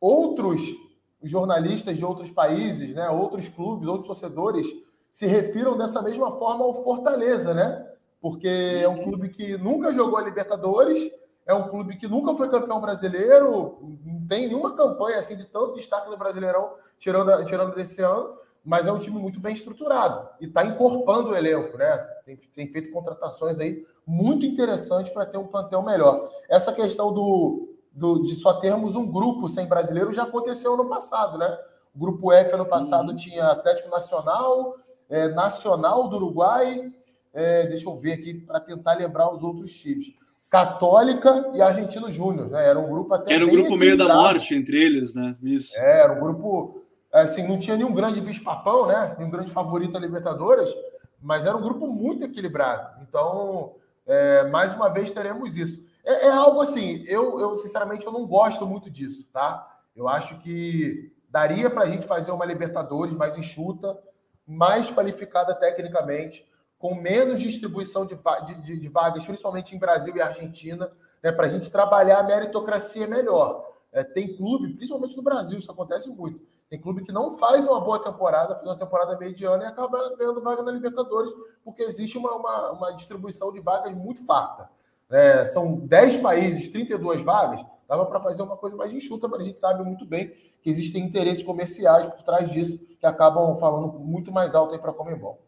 [0.00, 0.60] outros
[1.22, 4.66] jornalistas de outros países, né, outros clubes, outros torcedores
[5.10, 7.86] se refiram dessa mesma forma ao Fortaleza, né?
[8.20, 8.48] Porque
[8.82, 11.10] é um clube que nunca jogou a Libertadores,
[11.46, 15.74] é um clube que nunca foi campeão brasileiro, não tem nenhuma campanha assim de tanto
[15.74, 18.36] destaque no Brasileirão, tirando, tirando desse ano,
[18.68, 21.96] mas é um time muito bem estruturado e está encorpando o elenco, né?
[22.26, 26.28] Tem, tem feito contratações aí muito interessantes para ter um plantel melhor.
[26.50, 31.38] Essa questão do, do, de só termos um grupo sem brasileiro já aconteceu no passado,
[31.38, 31.58] né?
[31.96, 33.16] O grupo F ano passado uhum.
[33.16, 34.76] tinha Atlético Nacional,
[35.08, 36.92] é, Nacional do Uruguai,
[37.32, 40.12] é, deixa eu ver aqui para tentar lembrar os outros times.
[40.50, 42.68] Católica e Argentino Júnior, né?
[42.68, 43.32] Era um grupo até.
[43.32, 45.34] Era um grupo meio da morte entre eles, né?
[45.42, 45.74] Isso.
[45.74, 46.82] É, era um grupo
[47.12, 49.14] assim, não tinha nenhum grande bicho-papão, né?
[49.18, 50.74] Nenhum grande favorito a Libertadores,
[51.20, 53.02] mas era um grupo muito equilibrado.
[53.02, 53.74] Então,
[54.06, 55.82] é, mais uma vez teremos isso.
[56.04, 59.78] É, é, algo assim, eu, eu sinceramente eu não gosto muito disso, tá?
[59.96, 63.98] Eu acho que daria para a gente fazer uma Libertadores mais enxuta,
[64.46, 66.46] mais qualificada tecnicamente,
[66.78, 68.16] com menos distribuição de,
[68.62, 70.90] de, de vagas, principalmente em Brasil e Argentina,
[71.22, 73.66] né, para a gente trabalhar a meritocracia melhor.
[73.90, 77.80] É, tem clube, principalmente no Brasil, isso acontece muito tem clube que não faz uma
[77.80, 81.32] boa temporada, faz uma temporada mediana e acaba ganhando vaga na Libertadores,
[81.64, 84.68] porque existe uma, uma, uma distribuição de vagas muito farta.
[85.10, 89.44] É, são 10 países, 32 vagas, dava para fazer uma coisa mais enxuta, mas a
[89.44, 94.30] gente sabe muito bem que existem interesses comerciais por trás disso, que acabam falando muito
[94.30, 95.42] mais alto aí para a Comembol.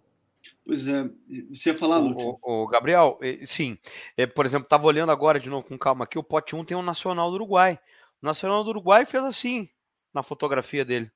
[0.65, 1.11] Pois é,
[1.51, 2.01] você ia falar?
[2.01, 3.77] O, o, Gabriel, sim.
[4.17, 6.77] É, por exemplo, estava olhando agora de novo com calma aqui, o pote 1 tem
[6.77, 7.79] o Nacional do Uruguai.
[8.23, 9.69] O Nacional do Uruguai fez assim
[10.13, 11.11] na fotografia dele.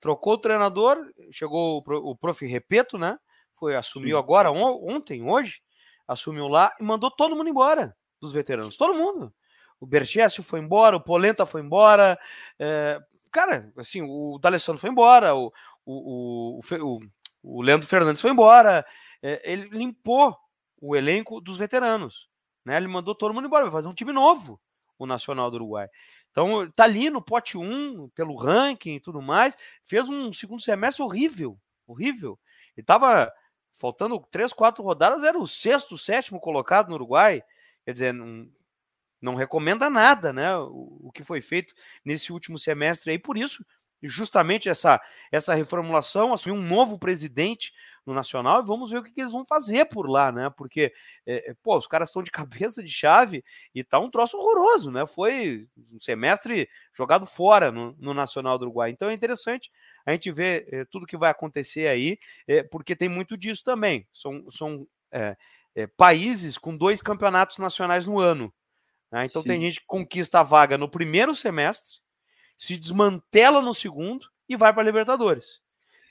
[0.00, 0.98] Trocou o treinador,
[1.30, 2.44] chegou o prof.
[2.44, 3.18] Repeto, né?
[3.54, 4.22] Foi, assumiu Sim.
[4.22, 5.62] agora, ontem, hoje,
[6.06, 8.76] assumiu lá e mandou todo mundo embora dos veteranos.
[8.76, 9.32] Todo mundo.
[9.80, 12.18] O Bergésio foi embora, o Polenta foi embora.
[12.58, 15.52] É, cara, assim, o D'Alessandro foi embora, o,
[15.84, 17.00] o, o,
[17.42, 18.86] o, Leandro Fernandes foi embora.
[19.20, 20.36] É, ele limpou
[20.80, 22.28] o elenco dos veteranos.
[22.64, 22.76] Né?
[22.76, 24.60] Ele mandou todo mundo embora, vai fazer um time novo,
[24.98, 25.88] o Nacional do Uruguai.
[26.32, 29.56] Então, tá ali no pote 1, pelo ranking e tudo mais.
[29.84, 32.38] Fez um segundo semestre horrível, horrível.
[32.76, 33.30] E tava
[33.70, 37.42] faltando três, quatro rodadas, era o sexto, sétimo colocado no Uruguai.
[37.84, 38.50] Quer dizer, não,
[39.20, 40.56] não recomenda nada, né?
[40.56, 43.18] O, o que foi feito nesse último semestre aí.
[43.18, 43.64] Por isso,
[44.02, 45.00] justamente essa,
[45.30, 47.72] essa reformulação, assumir um novo presidente
[48.04, 50.50] no Nacional e vamos ver o que, que eles vão fazer por lá, né?
[50.50, 50.92] Porque,
[51.24, 52.30] é, pô, os caras estão de
[52.72, 53.44] cabeça de chave
[53.74, 55.06] e tá um troço horroroso, né?
[55.06, 58.90] Foi um semestre jogado fora no, no Nacional do Uruguai.
[58.90, 59.70] Então é interessante
[60.04, 64.06] a gente ver é, tudo que vai acontecer aí, é, porque tem muito disso também.
[64.12, 64.86] São, são
[65.98, 68.52] países com dois campeonatos nacionais no ano.
[69.12, 69.26] Né?
[69.26, 69.48] Então Sim.
[69.48, 72.01] tem gente que conquista a vaga no primeiro semestre
[72.56, 75.60] se desmantela no segundo e vai para a Libertadores.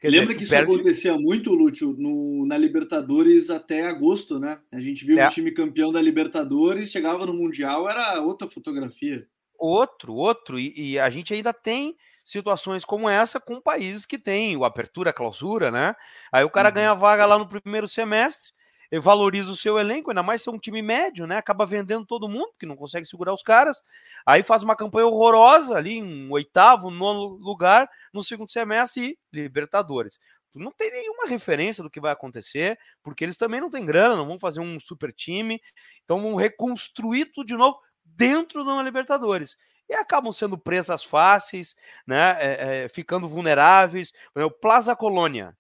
[0.02, 0.72] Quer Lembra dizer, que isso perde...
[0.72, 4.60] acontecia muito, Lúcio, no, na Libertadores até agosto, né?
[4.72, 5.28] A gente viu é.
[5.28, 9.28] o time campeão da Libertadores, chegava no Mundial, era outra fotografia.
[9.60, 10.58] Outro, outro.
[10.58, 15.14] E, e a gente ainda tem situações como essa com países que têm o apertura,
[15.14, 15.96] clausura, né?
[16.32, 16.76] Aí o cara uhum.
[16.76, 18.54] ganha vaga lá no primeiro semestre,
[19.00, 21.38] valoriza o seu elenco, ainda mais ser um time médio, né?
[21.38, 23.82] Acaba vendendo todo mundo, que não consegue segurar os caras.
[24.26, 30.20] Aí faz uma campanha horrorosa ali, em oitavo, nono lugar no segundo semestre e Libertadores.
[30.54, 34.28] Não tem nenhuma referência do que vai acontecer, porque eles também não têm grana, não
[34.28, 35.62] vão fazer um super time,
[36.04, 39.56] então vão reconstruir tudo de novo dentro da Libertadores
[39.92, 41.76] e acabam sendo presas fáceis,
[42.08, 42.38] né?
[42.40, 44.14] É, é, ficando vulneráveis.
[44.36, 45.56] O Plaza Colônia.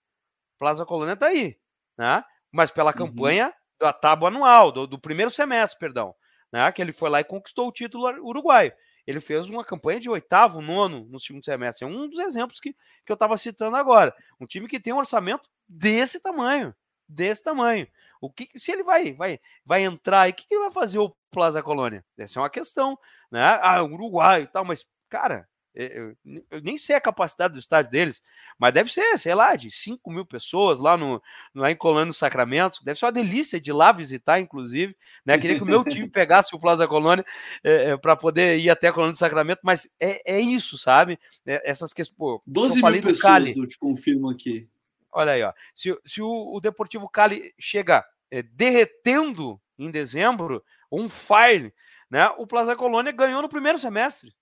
[0.57, 1.57] Plaza Colônia tá aí,
[1.97, 2.23] né?
[2.51, 2.97] Mas pela uhum.
[2.97, 6.13] campanha da tábua anual, do, do, primeiro semestre, perdão,
[6.51, 6.71] né?
[6.71, 8.71] Que ele foi lá e conquistou o título uruguaio.
[9.07, 11.85] Ele fez uma campanha de oitavo, nono no segundo semestre.
[11.85, 14.13] É um dos exemplos que, que eu estava citando agora.
[14.39, 16.73] Um time que tem um orçamento desse tamanho.
[17.07, 17.87] Desse tamanho.
[18.21, 20.99] O que se ele vai vai vai entrar e o que, que ele vai fazer
[20.99, 22.05] o Plaza Colônia?
[22.17, 22.97] Essa é uma questão,
[23.31, 23.41] né?
[23.61, 26.15] Ah, Uruguai e tal, mas cara, eu,
[26.51, 28.21] eu, nem sei a capacidade do estádio deles,
[28.59, 31.21] mas deve ser, sei lá, de 5 mil pessoas lá, no,
[31.55, 32.83] lá em Colônia Sacramento.
[32.83, 34.95] Deve ser uma delícia de lá visitar, inclusive.
[35.25, 35.37] Né?
[35.37, 37.25] Queria que o meu time pegasse o Plaza Colônia
[37.63, 41.17] é, é, para poder ir até a Colônia do Sacramento, mas é, é isso, sabe?
[41.45, 42.17] É, essas questões.
[42.17, 44.67] Pô, 12 mil pessoas, Cali, eu te confirmo aqui.
[45.11, 45.53] Olha aí, ó.
[45.73, 51.73] Se, se o, o Deportivo Cali chega é, derretendo em dezembro, um fire,
[52.09, 52.27] né?
[52.37, 54.33] O Plaza Colônia ganhou no primeiro semestre.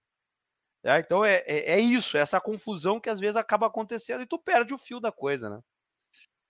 [0.83, 4.25] É, então é, é, é, isso, é essa confusão que às vezes acaba acontecendo e
[4.25, 5.59] tu perde o fio da coisa, né?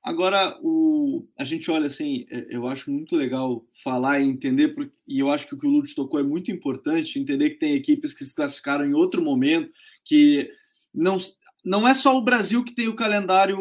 [0.01, 4.73] Agora, o, a gente olha assim, é, eu acho muito legal falar e entender,
[5.07, 7.73] e eu acho que o que o Lutz tocou é muito importante, entender que tem
[7.73, 9.71] equipes que se classificaram em outro momento,
[10.05, 10.49] que
[10.93, 11.17] não,
[11.65, 13.57] não é só o Brasil que tem o calendário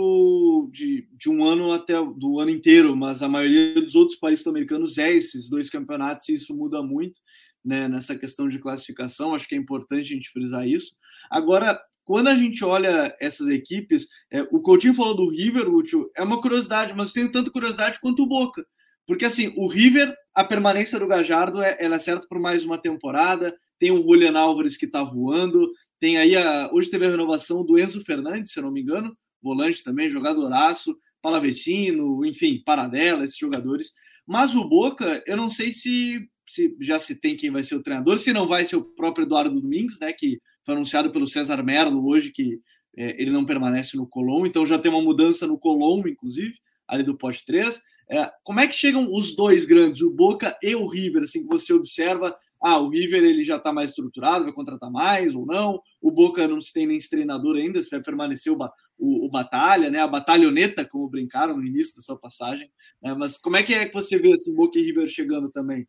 [0.70, 4.96] de, de um ano até do ano inteiro, mas a maioria dos outros países americanos
[4.96, 7.20] é esses dois campeonatos e isso muda muito
[7.64, 9.34] né, nessa questão de classificação.
[9.34, 10.92] Acho que é importante a gente frisar isso.
[11.30, 16.22] Agora, quando a gente olha essas equipes, é, o Coutinho falou do River, Lúcio, é
[16.22, 18.64] uma curiosidade, mas eu tenho tanta curiosidade quanto o Boca.
[19.06, 22.78] Porque, assim, o River, a permanência do Gajardo é, ela é certa por mais uma
[22.78, 23.54] temporada.
[23.78, 25.70] Tem o Julian Álvares que está voando.
[26.00, 29.16] Tem aí, a, hoje teve a renovação do Enzo Fernandes, se eu não me engano,
[29.42, 33.90] volante também, jogadoraço, Palavecino, enfim, Paradela, esses jogadores.
[34.26, 37.82] Mas o Boca, eu não sei se se já se tem quem vai ser o
[37.82, 41.62] treinador, se não vai ser o próprio Eduardo Domingues, né, que foi anunciado pelo César
[41.62, 42.60] Merlo hoje que
[42.96, 46.54] é, ele não permanece no Colom, então já tem uma mudança no Colom, inclusive,
[46.86, 47.80] ali do pote 3.
[48.10, 51.48] É, como é que chegam os dois grandes, o Boca e o River, assim que
[51.48, 55.80] você observa, ah, o River ele já está mais estruturado, vai contratar mais ou não,
[56.00, 58.58] o Boca não se tem nem treinador ainda, se vai permanecer o,
[58.98, 62.68] o, o Batalha, né, a batalhoneta, como brincaram no início da sua passagem,
[63.00, 65.86] né, mas como é que é que você vê assim, Boca e River chegando também?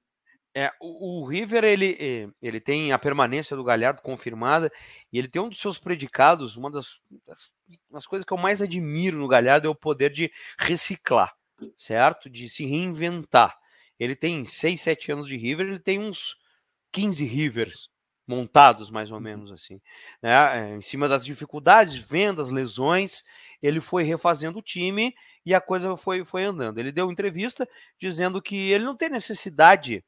[0.56, 4.72] É, o, o, River ele, eh, ele tem a permanência do Galhardo confirmada
[5.14, 7.52] e ele tem um dos seus predicados, uma das, das,
[7.90, 11.36] das coisas que eu mais admiro no Galhardo é o poder de reciclar,
[11.78, 12.30] certo?
[12.30, 13.56] De se reinventar.
[14.00, 16.38] Ele tem 6, 7 anos de River, ele tem uns
[16.92, 17.90] 15 Rivers
[18.30, 19.24] montados, mais ou uhum.
[19.24, 19.82] menos assim.
[20.22, 20.76] Né?
[20.76, 23.24] Em cima das dificuldades, vendas, lesões,
[23.62, 26.78] ele foi refazendo o time e a coisa foi, foi andando.
[26.78, 27.68] Ele deu entrevista
[28.00, 30.04] dizendo que ele não tem necessidade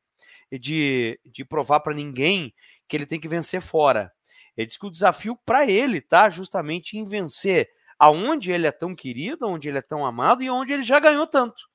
[0.59, 2.53] de, de provar para ninguém
[2.87, 4.11] que ele tem que vencer fora.
[4.55, 8.95] Ele diz que o desafio para ele está justamente em vencer aonde ele é tão
[8.95, 11.69] querido, onde ele é tão amado e onde ele já ganhou tanto.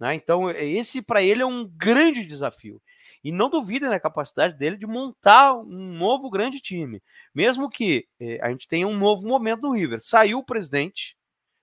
[0.00, 0.14] Né?
[0.14, 2.82] Então, esse para ele é um grande desafio.
[3.22, 7.02] E não duvidem da capacidade dele de montar um novo grande time.
[7.34, 10.00] Mesmo que eh, a gente tenha um novo momento no River.
[10.00, 11.16] Saiu o presidente,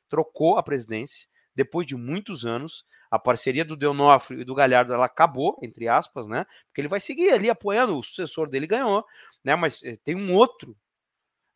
[0.07, 2.85] trocou a presidência, depois de muitos anos.
[3.09, 6.45] A parceria do Deonofre e do Galhardo ela acabou, entre aspas, né?
[6.67, 9.05] Porque ele vai seguir ali apoiando, o sucessor dele ganhou,
[9.43, 9.55] né?
[9.55, 10.75] Mas eh, tem um outro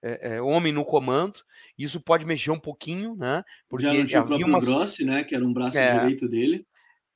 [0.04, 1.41] é, é, homem no comando.
[1.78, 3.43] Isso pode mexer um pouquinho, né?
[3.70, 5.24] Porque Já não tinha havia uma Grossi, né?
[5.24, 6.66] Que era um braço é, direito dele.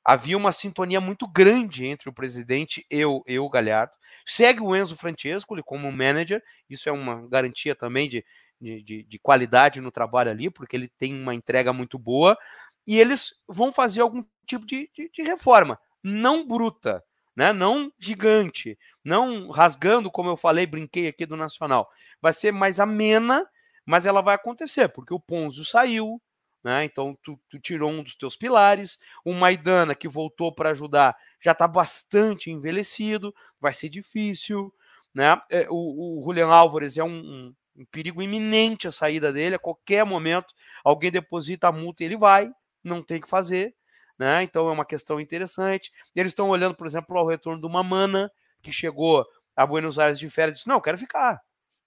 [0.04, 3.92] Havia uma sintonia muito grande entre o presidente e o, e o Galhardo.
[4.24, 8.24] Segue o Enzo Francesco como manager, isso é uma garantia também de,
[8.60, 12.38] de, de, qualidade no trabalho ali, porque ele tem uma entrega muito boa.
[12.86, 17.02] E eles vão fazer algum tipo de, de, de reforma, não bruta,
[17.34, 17.52] né?
[17.52, 21.88] Não gigante, não rasgando, como eu falei, brinquei aqui do Nacional.
[22.20, 23.46] Vai ser mais amena,
[23.84, 26.20] mas ela vai acontecer, porque o Ponzo saiu,
[26.66, 26.84] né?
[26.84, 28.98] Então tu, tu, tirou um dos teus pilares.
[29.24, 34.74] O Maidana, que voltou para ajudar, já está bastante envelhecido, vai ser difícil.
[35.14, 35.40] Né?
[35.48, 39.54] É, o, o Julian Álvares é um, um, um, perigo iminente a saída dele.
[39.54, 42.50] A qualquer momento alguém deposita a multa e ele vai,
[42.86, 43.74] não tem que fazer
[44.18, 44.42] né?
[44.42, 45.92] Então é uma questão interessante.
[46.14, 48.30] Eles estão olhando, por exemplo, ao retorno do Mamana,
[48.62, 51.40] que chegou a Buenos Aires de férias e disse: Não, eu quero ficar.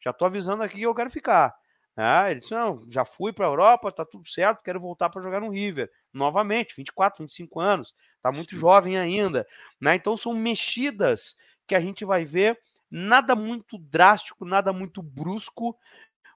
[0.04, 1.54] Já estou avisando aqui que eu quero ficar.
[1.96, 5.22] Ah, ele disse: Não, já fui para a Europa, tá tudo certo, quero voltar para
[5.22, 5.90] jogar no River.
[6.14, 8.60] Novamente, 24, 25 anos, tá muito Sim.
[8.60, 9.46] jovem ainda.
[9.82, 9.96] Né?
[9.96, 11.36] Então são mexidas
[11.68, 15.78] que a gente vai ver, nada muito drástico, nada muito brusco,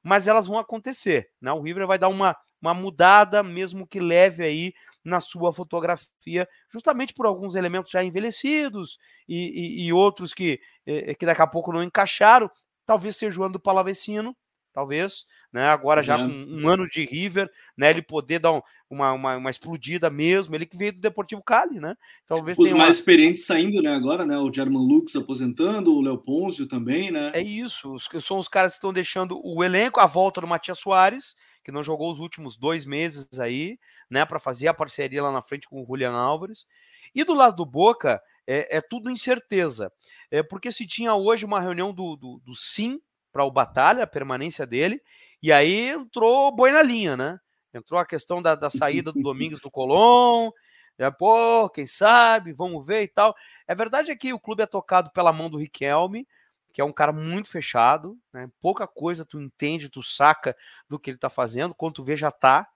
[0.03, 1.31] mas elas vão acontecer.
[1.41, 1.51] Né?
[1.51, 7.13] O River vai dar uma, uma mudada, mesmo que leve aí na sua fotografia, justamente
[7.13, 8.97] por alguns elementos já envelhecidos
[9.27, 12.49] e, e, e outros que, eh, que daqui a pouco não encaixaram.
[12.85, 14.33] Talvez seja o ano do Palavecino,
[14.73, 15.67] talvez, né?
[15.67, 17.89] Agora já com um ano de River, né?
[17.89, 21.79] Ele poder dar um, uma, uma, uma, explodida mesmo, ele que veio do Deportivo Cali,
[21.79, 21.95] né?
[22.25, 22.89] Talvez Os mais uma...
[22.89, 23.93] experientes saindo, né?
[23.93, 24.37] Agora, né?
[24.37, 27.31] O German Lux aposentando, o Léo Ponzio também, né?
[27.33, 30.79] É isso, os, são os caras que estão deixando o elenco, a volta do Matias
[30.79, 34.25] Soares, que não jogou os últimos dois meses aí, né?
[34.25, 36.67] Para fazer a parceria lá na frente com o Julian Álvares.
[37.15, 39.91] E do lado do Boca, é, é tudo incerteza.
[40.29, 42.99] É porque se tinha hoje uma reunião do, do, do Sim
[43.31, 45.01] para o Batalha, a permanência dele,
[45.41, 47.39] e aí entrou boi na linha, né?
[47.73, 50.51] Entrou a questão da, da saída do Domingos do Colón,
[50.97, 53.35] é, pô, quem sabe, vamos ver e tal.
[53.67, 56.27] É verdade é que o clube é tocado pela mão do Riquelme,
[56.73, 58.49] que é um cara muito fechado, né?
[58.61, 60.55] pouca coisa tu entende, tu saca
[60.89, 62.67] do que ele tá fazendo, quando tu vê já tá.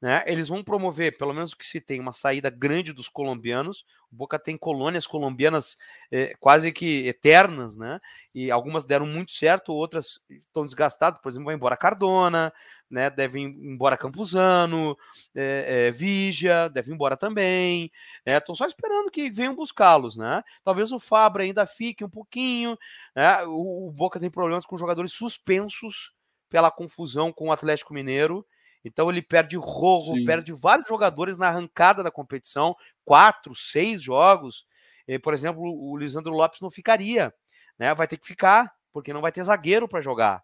[0.00, 0.22] Né?
[0.26, 3.86] Eles vão promover, pelo menos que se tem, uma saída grande dos colombianos.
[4.12, 5.78] O Boca tem colônias colombianas
[6.10, 7.98] é, quase que eternas, né?
[8.34, 11.18] E algumas deram muito certo, outras estão desgastadas.
[11.20, 12.52] Por exemplo, vai embora Cardona,
[12.90, 13.08] né?
[13.08, 14.98] Deve ir embora Campuzano,
[15.34, 17.90] é, é, Vigia, deve ir embora também.
[18.26, 20.42] Estão só esperando que venham buscá-los, né?
[20.62, 22.76] Talvez o Fabra ainda fique um pouquinho.
[23.14, 23.42] Né?
[23.46, 26.14] O, o Boca tem problemas com jogadores suspensos
[26.50, 28.46] pela confusão com o Atlético Mineiro.
[28.86, 30.24] Então ele perde Rojo, Sim.
[30.24, 34.64] perde vários jogadores na arrancada da competição, quatro, seis jogos.
[35.08, 37.34] E, por exemplo, o Lisandro Lopes não ficaria,
[37.76, 37.92] né?
[37.94, 40.40] Vai ter que ficar, porque não vai ter zagueiro para jogar.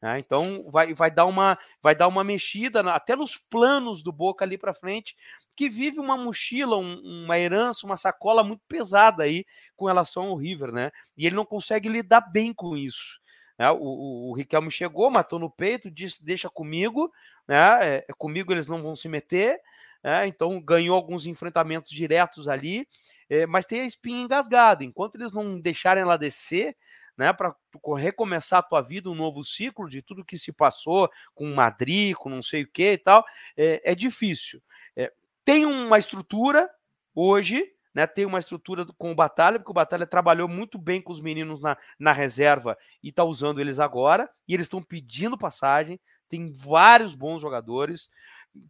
[0.00, 0.20] Né?
[0.20, 4.56] Então vai, vai, dar uma, vai dar uma mexida até nos planos do Boca ali
[4.56, 5.16] para frente,
[5.56, 9.44] que vive uma mochila, um, uma herança, uma sacola muito pesada aí
[9.76, 10.92] com relação ao River, né?
[11.16, 13.20] E ele não consegue lidar bem com isso.
[13.60, 13.70] Né?
[13.70, 17.12] O, o, o, Riquelme chegou, matou no peito, disse: deixa comigo,
[17.46, 17.98] né?
[17.98, 19.60] É, comigo eles não vão se meter.
[20.02, 20.26] Né?
[20.26, 22.88] Então ganhou alguns enfrentamentos diretos ali,
[23.28, 24.82] é, mas tem a espinha engasgada.
[24.82, 26.74] Enquanto eles não deixarem ela descer,
[27.18, 27.54] né, para
[27.98, 32.30] recomeçar a tua vida, um novo ciclo de tudo que se passou com Madrid, com
[32.30, 33.22] não sei o que e tal,
[33.54, 34.62] é, é difícil.
[34.96, 35.12] É,
[35.44, 36.66] tem uma estrutura
[37.14, 41.12] hoje, né, tem uma estrutura com o Batalha, porque o Batalha trabalhou muito bem com
[41.12, 46.00] os meninos na, na reserva e está usando eles agora, e eles estão pedindo passagem,
[46.28, 48.08] tem vários bons jogadores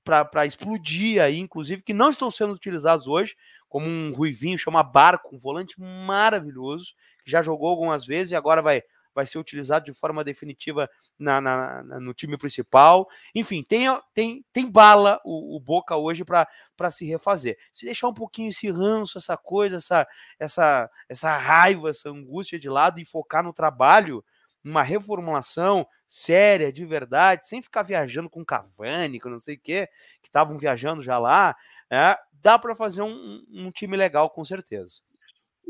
[0.05, 3.35] para explodir aí, inclusive, que não estão sendo utilizados hoje,
[3.69, 6.95] como um Ruivinho, chama Barco, um volante maravilhoso,
[7.25, 8.83] que já jogou algumas vezes e agora vai
[9.15, 10.89] vai ser utilizado de forma definitiva
[11.19, 13.09] na, na, na no time principal.
[13.35, 17.59] Enfim, tem, tem, tem bala o, o Boca hoje para se refazer.
[17.73, 20.07] Se deixar um pouquinho esse ranço, essa coisa, essa,
[20.39, 24.25] essa, essa raiva, essa angústia de lado e focar no trabalho,
[24.63, 29.89] numa reformulação séria, de verdade, sem ficar viajando com Cavani, com não sei o quê,
[30.21, 31.55] que estavam viajando já lá,
[31.89, 35.01] é, dá para fazer um, um time legal com certeza.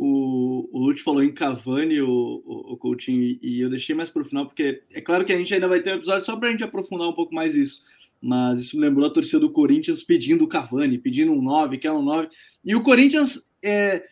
[0.03, 4.23] O O, Lute falou em Cavani, o, o, o Coutinho, e eu deixei mais para
[4.23, 6.49] o final, porque é claro que a gente ainda vai ter um episódio só para
[6.49, 7.83] a gente aprofundar um pouco mais isso.
[8.21, 11.87] Mas isso me lembrou a torcida do Corinthians pedindo o Cavani, pedindo um 9, que
[11.87, 12.29] é um 9.
[12.65, 14.05] E o Corinthians, é,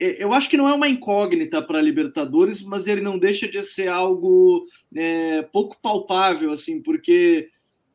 [0.00, 3.62] é, eu acho que não é uma incógnita para Libertadores, mas ele não deixa de
[3.62, 7.48] ser algo é, pouco palpável, assim, porque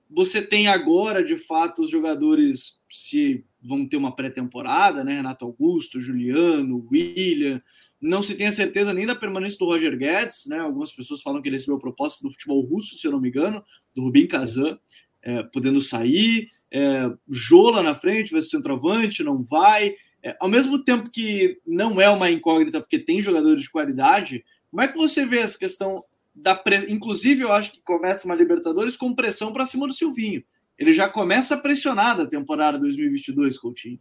[0.10, 5.16] você tem agora, de fato, os jogadores se vão ter uma pré-temporada, né?
[5.16, 7.62] Renato Augusto, Juliano, William.
[8.02, 10.60] Não se tem a certeza nem da permanência do Roger Guedes, né?
[10.60, 13.64] Algumas pessoas falam que ele recebeu proposta do futebol russo, se eu não me engano,
[13.96, 14.78] do Rubin Kazan,
[15.22, 16.50] é, podendo sair.
[16.70, 19.96] É, Jola na frente, vai ser centroavante, não vai.
[20.22, 24.82] É, ao mesmo tempo que não é uma incógnita, porque tem jogadores de qualidade, como
[24.82, 26.04] é que você vê essa questão
[26.36, 26.54] da.
[26.56, 26.92] Pre...
[26.92, 30.44] Inclusive, eu acho que começa uma Libertadores com pressão para cima do Silvinho
[30.78, 34.00] ele já começa pressionado a temporada 2022, Coutinho.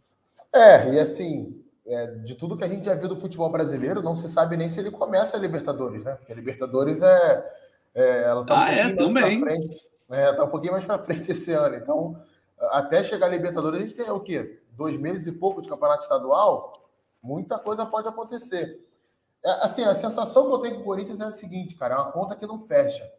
[0.53, 4.15] É, e assim, é, de tudo que a gente já viu do futebol brasileiro, não
[4.15, 6.15] se sabe nem se ele começa a Libertadores, né?
[6.15, 7.51] Porque a Libertadores é.
[7.93, 9.41] é ela tá um ah, é, também.
[9.41, 11.75] Frente, é, tá um pouquinho mais para frente esse ano.
[11.75, 12.21] Então,
[12.69, 14.61] até chegar a Libertadores, a gente tem o quê?
[14.71, 16.73] Dois meses e pouco de campeonato estadual?
[17.21, 18.79] Muita coisa pode acontecer.
[19.43, 21.97] É, assim, a sensação que eu tenho com o Corinthians é a seguinte, cara: é
[21.97, 23.09] uma conta que não fecha.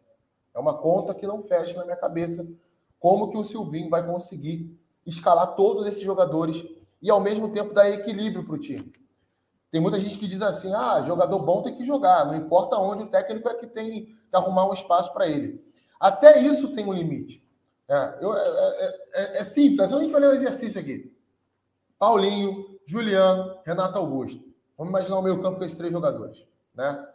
[0.53, 2.47] É uma conta que não fecha na minha cabeça
[2.99, 6.63] como que o Silvinho vai conseguir escalar todos esses jogadores
[7.01, 8.91] e ao mesmo tempo dar equilíbrio para o time.
[9.71, 13.03] Tem muita gente que diz assim: ah, jogador bom tem que jogar, não importa onde
[13.03, 15.63] o técnico é que tem que arrumar um espaço para ele.
[15.99, 17.45] Até isso tem um limite.
[17.87, 21.13] É, eu, é, é, é, é simples, a gente fazer um exercício aqui.
[21.99, 24.43] Paulinho, Juliano, Renato Augusto.
[24.77, 26.45] Vamos imaginar o meio campo com esses três jogadores.
[26.73, 27.07] Né?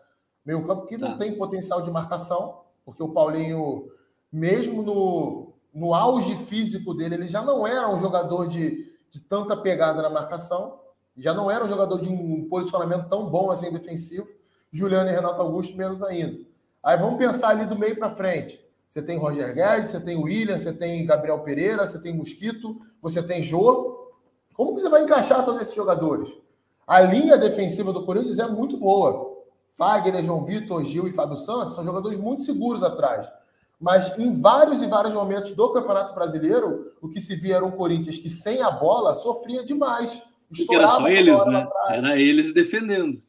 [0.44, 1.18] Meio campo que não tá.
[1.18, 3.90] tem potencial de marcação, porque o Paulinho,
[4.32, 9.56] mesmo no, no auge físico dele, ele já não era um jogador de, de tanta
[9.56, 10.80] pegada na marcação,
[11.16, 14.26] já não era um jogador de um posicionamento tão bom assim defensivo.
[14.72, 16.38] Juliano e Renato Augusto, menos ainda.
[16.82, 18.64] Aí vamos pensar ali do meio para frente.
[18.88, 23.22] Você tem Roger Guedes, você tem William, você tem Gabriel Pereira, você tem Mosquito, você
[23.22, 24.10] tem Jô.
[24.54, 26.32] Como que você vai encaixar todos esses jogadores?
[26.86, 29.44] A linha defensiva do Corinthians é muito boa.
[29.74, 33.30] Fagner, João Vitor, Gil e Fábio Santos são jogadores muito seguros atrás.
[33.80, 37.70] Mas em vários e vários momentos do Campeonato Brasileiro, o que se via era um
[37.70, 40.22] Corinthians que sem a bola sofria demais.
[40.54, 41.66] Porque era só eles, né?
[41.88, 43.22] Era eles defendendo.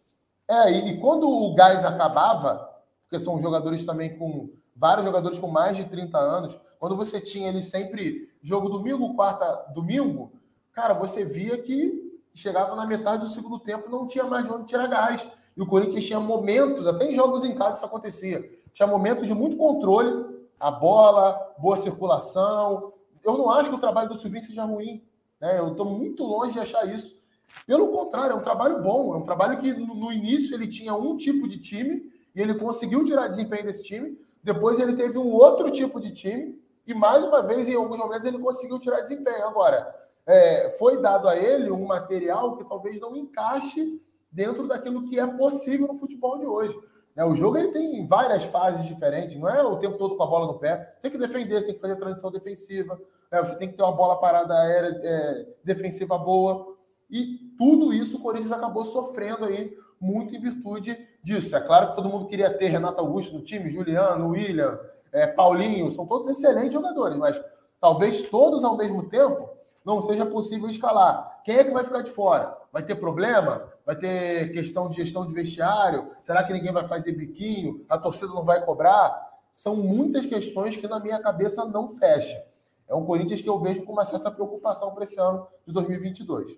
[0.50, 2.70] É, e, e, quando o gás acabava,
[3.04, 7.48] porque são jogadores também com vários jogadores com mais de 30 anos, quando você tinha
[7.48, 10.34] eles sempre jogo domingo, quarta, domingo,
[10.74, 14.66] cara, você via que chegava na metade do segundo tempo não tinha mais de onde
[14.66, 15.26] tirar gás.
[15.56, 19.34] E o Corinthians tinha momentos, até em jogos em casa isso acontecia, tinha momentos de
[19.34, 20.31] muito controle,
[20.62, 22.94] a bola, boa circulação.
[23.24, 25.04] Eu não acho que o trabalho do Silvinho seja ruim.
[25.40, 25.58] Né?
[25.58, 27.20] Eu estou muito longe de achar isso.
[27.66, 29.14] Pelo contrário, é um trabalho bom.
[29.16, 33.04] É um trabalho que no início ele tinha um tipo de time e ele conseguiu
[33.04, 34.18] tirar desempenho desse time.
[34.44, 38.26] Depois ele teve um outro tipo de time e mais uma vez, em alguns momentos,
[38.26, 39.46] ele conseguiu tirar desempenho.
[39.48, 39.94] Agora,
[40.26, 44.00] é, foi dado a ele um material que talvez não encaixe
[44.32, 46.78] dentro daquilo que é possível no futebol de hoje.
[47.16, 47.26] Né?
[47.26, 50.48] O jogo ele tem várias fases diferentes, não é o tempo todo com a bola
[50.48, 50.94] no pé.
[50.96, 53.00] Você tem que defender, você tem que fazer transição defensiva,
[53.32, 53.40] né?
[53.40, 56.76] você tem que ter uma bola parada aérea é, defensiva boa.
[57.10, 61.56] E tudo isso o Corinthians acabou sofrendo aí muito em virtude disso.
[61.56, 64.80] É claro que todo mundo queria ter Renato Augusto no time, Juliano, William,
[65.12, 67.40] é, Paulinho, são todos excelentes jogadores, mas
[67.80, 69.50] talvez todos ao mesmo tempo
[69.86, 71.42] não seja possível escalar.
[71.44, 72.58] Quem é que vai ficar de fora?
[72.72, 73.68] Vai ter problema?
[73.92, 76.12] Vai ter questão de gestão de vestiário?
[76.22, 77.86] Será que ninguém vai fazer biquinho?
[77.90, 79.12] A torcida não vai cobrar?
[79.52, 82.42] São muitas questões que na minha cabeça não fecham.
[82.88, 86.58] É um Corinthians que eu vejo com uma certa preocupação para esse ano de 2022.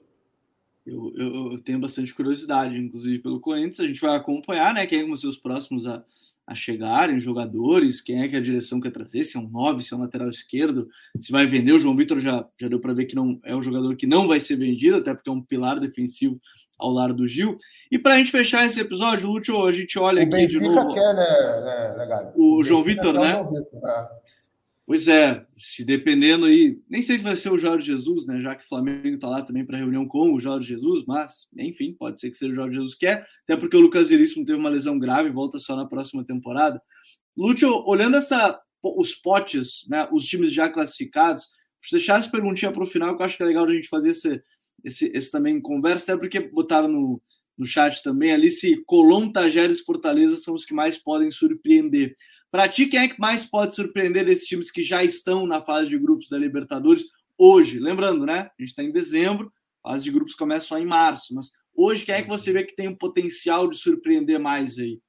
[0.85, 3.79] Eu, eu, eu, tenho bastante curiosidade, inclusive, pelo Corinthians.
[3.79, 4.85] A gente vai acompanhar, né?
[4.85, 6.03] Quem vão ser os próximos a,
[6.45, 9.93] a chegarem, jogadores, quem é que a direção quer trazer, se é um 9, se
[9.93, 10.89] é um lateral esquerdo,
[11.19, 11.71] se vai vender.
[11.71, 14.27] O João Vitor já, já deu para ver que não é um jogador que não
[14.27, 16.39] vai ser vendido, até porque é um pilar defensivo
[16.77, 17.57] ao lado do Gil.
[17.89, 20.69] E para a gente fechar esse episódio, Lúcio, a gente olha o aqui Benfica de
[20.69, 20.93] novo.
[20.93, 23.31] Quer, né, né, né o, o João Vitor, né?
[23.31, 24.07] João Vitor, é.
[24.85, 28.41] Pois é, se dependendo aí, nem sei se vai ser o Jorge Jesus, né?
[28.41, 31.93] Já que o Flamengo está lá também para reunião com o Jorge Jesus, mas enfim,
[31.93, 34.59] pode ser que seja o Jorge Jesus que é, até porque o Lucas Veríssimo teve
[34.59, 36.81] uma lesão grave, volta só na próxima temporada.
[37.35, 40.05] Lúcio, olhando essa, os potes, né?
[40.11, 43.43] Os times já classificados, vou deixar essa perguntinha para o final, que eu acho que
[43.43, 44.43] é legal a gente fazer esse,
[44.83, 47.21] esse, esse também conversa, até porque botaram no,
[47.57, 52.15] no chat também ali se Colom, Tajeres e Fortaleza são os que mais podem surpreender.
[52.53, 55.89] Para ti, quem é que mais pode surpreender desses times que já estão na fase
[55.89, 57.03] de grupos da Libertadores
[57.35, 57.79] hoje?
[57.79, 58.41] Lembrando, né?
[58.41, 59.51] A gente está em dezembro,
[59.83, 62.63] a fase de grupos começa só em março, mas Hoje, quem é que você vê
[62.63, 64.99] que tem o potencial de surpreender mais aí?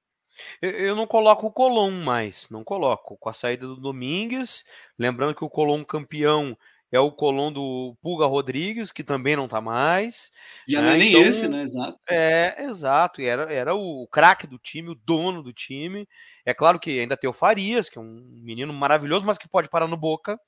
[0.61, 3.17] Eu não coloco o Colom mais, não coloco.
[3.19, 4.65] Com a saída do Domingues,
[4.99, 6.57] lembrando que o Colom campeão
[6.97, 10.31] é o Colom do Pulga Rodrigues, que também não está mais.
[10.69, 10.87] Já né?
[10.87, 11.63] não é nem então, esse, né?
[11.63, 11.99] Exato.
[12.09, 13.21] É, exato.
[13.21, 16.09] E era, era o craque do time, o dono do time.
[16.45, 19.69] É claro que ainda tem o Farias, que é um menino maravilhoso, mas que pode
[19.69, 20.39] parar no boca.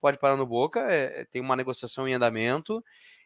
[0.00, 2.82] Pode parar no boca, é, tem uma negociação em andamento.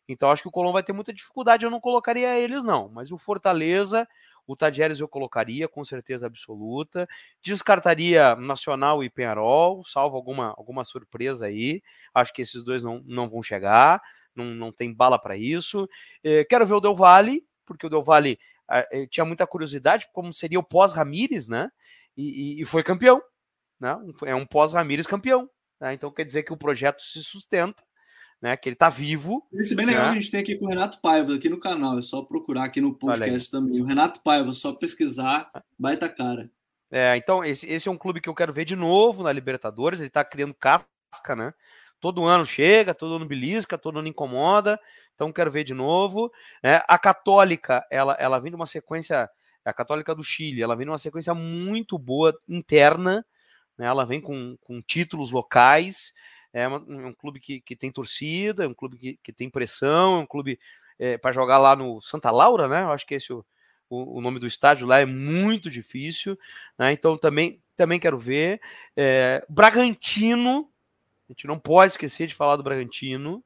[0.06, 1.64] Então acho que o Colom vai ter muita dificuldade.
[1.64, 2.90] Eu não colocaria eles, não.
[2.90, 4.06] Mas o Fortaleza
[4.46, 7.08] o Tadieres eu colocaria com certeza absoluta.
[7.42, 11.82] Descartaria Nacional e Penharol, salvo alguma, alguma surpresa aí.
[12.14, 14.00] Acho que esses dois não, não vão chegar,
[14.34, 15.88] não, não tem bala para isso.
[16.22, 18.38] Eh, quero ver o Del Valle, porque o Del Valle
[18.70, 21.70] eh, tinha muita curiosidade como seria o pós-Ramires, né?
[22.16, 23.22] E, e, e, foi campeão.
[23.78, 23.96] Né?
[24.26, 25.48] É um pós-Ramires campeão.
[25.80, 25.94] Né?
[25.94, 27.82] Então quer dizer que o projeto se sustenta
[28.40, 28.56] né?
[28.56, 29.46] Que ele tá vivo.
[29.52, 30.10] Esse é bem legal, né?
[30.10, 32.80] a gente tem aqui com o Renato Paiva aqui no canal, é só procurar aqui
[32.80, 33.80] no podcast também.
[33.80, 36.50] O Renato Paiva, só pesquisar, baita cara.
[36.90, 40.00] É, então esse, esse é um clube que eu quero ver de novo na Libertadores,
[40.00, 41.52] ele tá criando casca, né?
[42.00, 44.80] Todo ano chega, todo ano belisca, todo ano incomoda,
[45.14, 46.32] então quero ver de novo.
[46.62, 49.28] É, a Católica, ela, ela vem de uma sequência,
[49.64, 53.24] a Católica do Chile, ela vem de uma sequência muito boa interna,
[53.78, 53.86] né?
[53.86, 56.12] ela vem com, com títulos locais,
[56.52, 59.48] é, uma, é um clube que, que tem torcida, é um clube que, que tem
[59.48, 60.58] pressão, é um clube
[60.98, 62.82] é, para jogar lá no Santa Laura, né?
[62.82, 63.44] Eu acho que esse é o,
[63.88, 66.38] o, o, nome do estádio lá é muito difícil,
[66.78, 66.92] né?
[66.92, 68.60] Então também, também quero ver.
[68.96, 70.70] É, Bragantino,
[71.28, 73.42] a gente não pode esquecer de falar do Bragantino,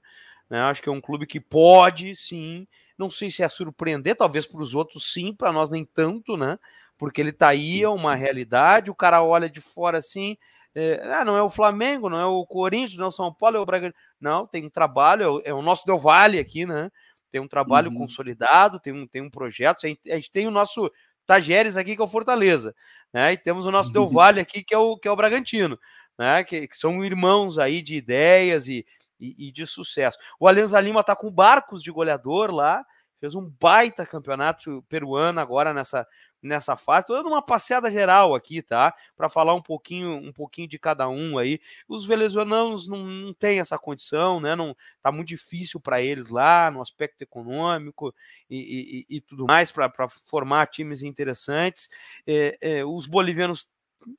[0.48, 0.60] né?
[0.60, 2.66] Acho que é um clube que pode, sim.
[2.96, 6.58] Não sei se é surpreender, talvez para os outros sim, para nós nem tanto, né?
[6.96, 10.36] Porque ele tá aí, é uma realidade, o cara olha de fora assim,
[10.74, 13.56] é, ah, não é o Flamengo, não é o Corinthians, não é o São Paulo,
[13.56, 13.98] é o Bragantino.
[14.20, 16.90] Não, tem um trabalho, é o, nosso Del Valle aqui, né?
[17.30, 17.98] Tem um trabalho uhum.
[17.98, 19.84] consolidado, tem um, tem um projeto.
[19.84, 20.90] A gente, a gente, tem o nosso
[21.26, 22.74] Tajeres aqui, que é o Fortaleza,
[23.12, 23.32] né?
[23.32, 23.94] E temos o nosso uhum.
[23.94, 25.78] Del Valle aqui, que é o, que é o Bragantino,
[26.18, 26.42] né?
[26.42, 28.84] Que, que são irmãos aí de ideias e,
[29.18, 30.18] e, e de sucesso.
[30.40, 32.84] O Alianza Lima tá com barcos de goleador lá,
[33.20, 36.06] fez um baita campeonato peruano agora nessa,
[36.44, 37.00] nessa fase.
[37.00, 38.94] Estou dando uma passeada geral aqui, tá?
[39.16, 41.58] Para falar um pouquinho, um pouquinho de cada um aí.
[41.88, 44.54] Os venezuelanos não, não têm essa condição, né?
[44.54, 48.14] Não tá muito difícil para eles lá no aspecto econômico
[48.48, 51.88] e, e, e tudo mais para formar times interessantes.
[52.26, 53.68] É, é, os bolivianos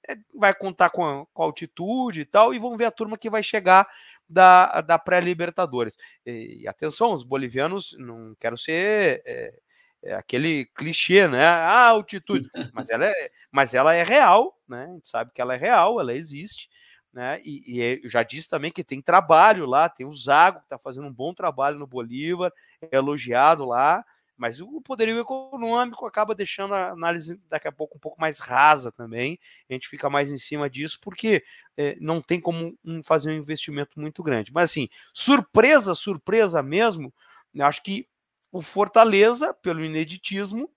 [0.09, 3.17] é, vai contar com a, com a, altitude e tal, e vão ver a turma
[3.19, 3.88] que vai chegar
[4.28, 5.95] da, da pré-Libertadores.
[6.26, 9.59] E, atenção, os bolivianos, não quero ser é,
[10.06, 11.45] é aquele clichê, né?
[11.45, 12.47] Ah, altitude.
[12.72, 14.86] Mas ela é, mas ela é real, né?
[14.86, 16.70] A gente sabe que ela é real, ela existe.
[17.12, 17.41] Né?
[17.43, 20.78] E, e eu já disse também que tem trabalho lá, tem o Zago que está
[20.78, 22.51] fazendo um bom trabalho no Bolívar,
[22.82, 24.03] é elogiado lá,
[24.38, 28.91] mas o poderio econômico acaba deixando a análise daqui a pouco um pouco mais rasa
[28.91, 29.39] também.
[29.70, 31.43] A gente fica mais em cima disso porque
[31.78, 34.51] é, não tem como fazer um investimento muito grande.
[34.53, 37.14] Mas assim, surpresa, surpresa mesmo,
[37.62, 38.08] acho que
[38.56, 40.72] o Fortaleza, pelo ineditismo,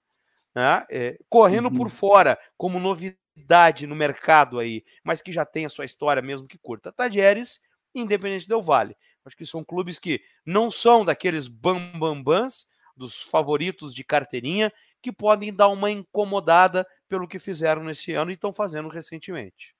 [0.52, 1.74] né, é, correndo uhum.
[1.74, 6.48] por fora como novidade no mercado aí, mas que já tem a sua história mesmo
[6.48, 6.90] que curta.
[6.90, 7.60] Tadieres,
[7.94, 8.96] Independente Del Vale.
[9.24, 12.66] Acho que são clubes que não são daqueles bambambãs,
[12.96, 18.34] dos favoritos de carteirinha, que podem dar uma incomodada pelo que fizeram nesse ano e
[18.34, 19.72] estão fazendo recentemente.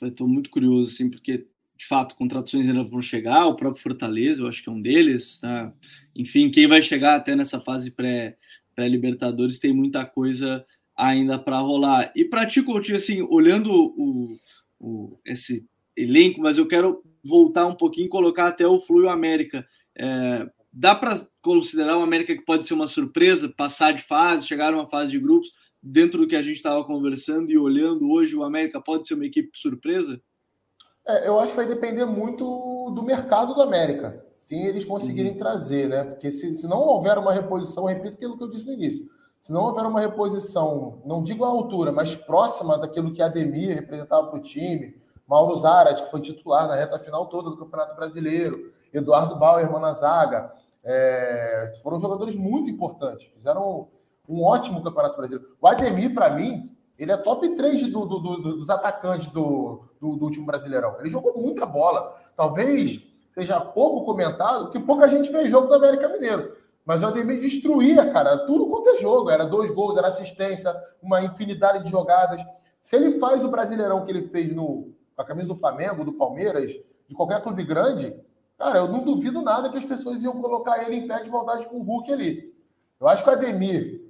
[0.00, 1.48] Estou muito curioso, assim, porque
[1.82, 5.40] de fato, contratações ainda vão chegar, o próprio Fortaleza, eu acho que é um deles.
[5.40, 5.72] Tá?
[6.14, 10.64] Enfim, quem vai chegar até nessa fase pré-Libertadores pré tem muita coisa
[10.96, 12.12] ainda para rolar.
[12.14, 14.38] E para ti, Coutinho, assim, olhando o,
[14.78, 15.66] o, esse
[15.96, 19.66] elenco, mas eu quero voltar um pouquinho colocar até o Fluio América.
[19.98, 24.72] É, dá para considerar o América que pode ser uma surpresa, passar de fase, chegar
[24.72, 25.50] a uma fase de grupos,
[25.82, 29.26] dentro do que a gente estava conversando e olhando hoje, o América pode ser uma
[29.26, 30.22] equipe surpresa?
[31.06, 34.24] É, eu acho que vai depender muito do mercado do América.
[34.48, 35.38] Quem eles conseguirem uhum.
[35.38, 36.04] trazer, né?
[36.04, 39.08] Porque se, se não houver uma reposição, repito aquilo que eu disse no início.
[39.40, 43.74] Se não houver uma reposição, não digo à altura, mas próxima daquilo que a Ademir
[43.74, 44.94] representava para o time,
[45.26, 49.92] Mauro Zarat, que foi titular na reta final toda do Campeonato Brasileiro, Eduardo Bauer, na
[49.92, 50.52] zaga,
[50.84, 53.88] é, foram jogadores muito importantes, fizeram
[54.28, 55.56] um ótimo Campeonato Brasileiro.
[55.60, 60.24] O Ademir, para mim, ele é top 3 do, do, do, dos atacantes do, do,
[60.24, 60.96] último Brasileirão.
[60.98, 62.16] Ele jogou muita bola.
[62.36, 63.02] Talvez
[63.34, 66.56] seja pouco comentado, que pouca gente vê jogo do América Mineiro.
[66.84, 69.30] Mas o Ademir destruía, cara, tudo quanto é jogo.
[69.30, 72.42] Era dois gols, era assistência, uma infinidade de jogadas.
[72.80, 76.12] Se ele faz o Brasileirão que ele fez no, com a camisa do Flamengo, do
[76.12, 76.72] Palmeiras,
[77.08, 78.14] de qualquer clube grande,
[78.58, 81.66] cara, eu não duvido nada que as pessoas iam colocar ele em pé de igualdade
[81.68, 82.52] com o Hulk ali.
[83.00, 84.01] Eu acho que o Ademir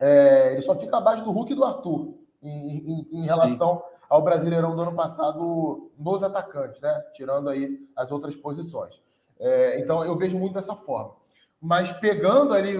[0.00, 3.96] é, ele só fica abaixo do Hulk e do Arthur em, em, em relação Sim.
[4.08, 7.04] ao Brasileirão do ano passado nos atacantes, né?
[7.12, 9.00] Tirando aí as outras posições.
[9.38, 11.14] É, então eu vejo muito dessa forma.
[11.60, 12.74] Mas pegando ali,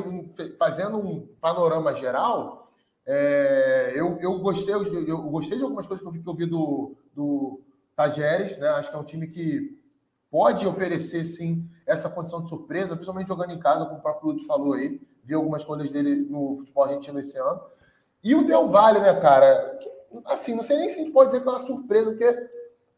[0.58, 2.72] fazendo um panorama geral,
[3.06, 6.34] é, eu, eu, gostei, eu, eu, gostei de algumas coisas que eu vi, que eu
[6.34, 7.60] vi do, do
[7.94, 8.68] Tajeres, né?
[8.68, 9.78] Acho que é um time que
[10.30, 14.46] pode oferecer sim essa condição de surpresa, principalmente jogando em casa, como o próprio Lutz
[14.46, 14.98] falou aí.
[15.30, 17.62] Vi algumas coisas dele no futebol argentino esse ano.
[18.22, 19.78] E o Del Valle, né, cara?
[19.80, 19.88] Que,
[20.24, 22.48] assim, não sei nem se a gente pode dizer que é uma surpresa, porque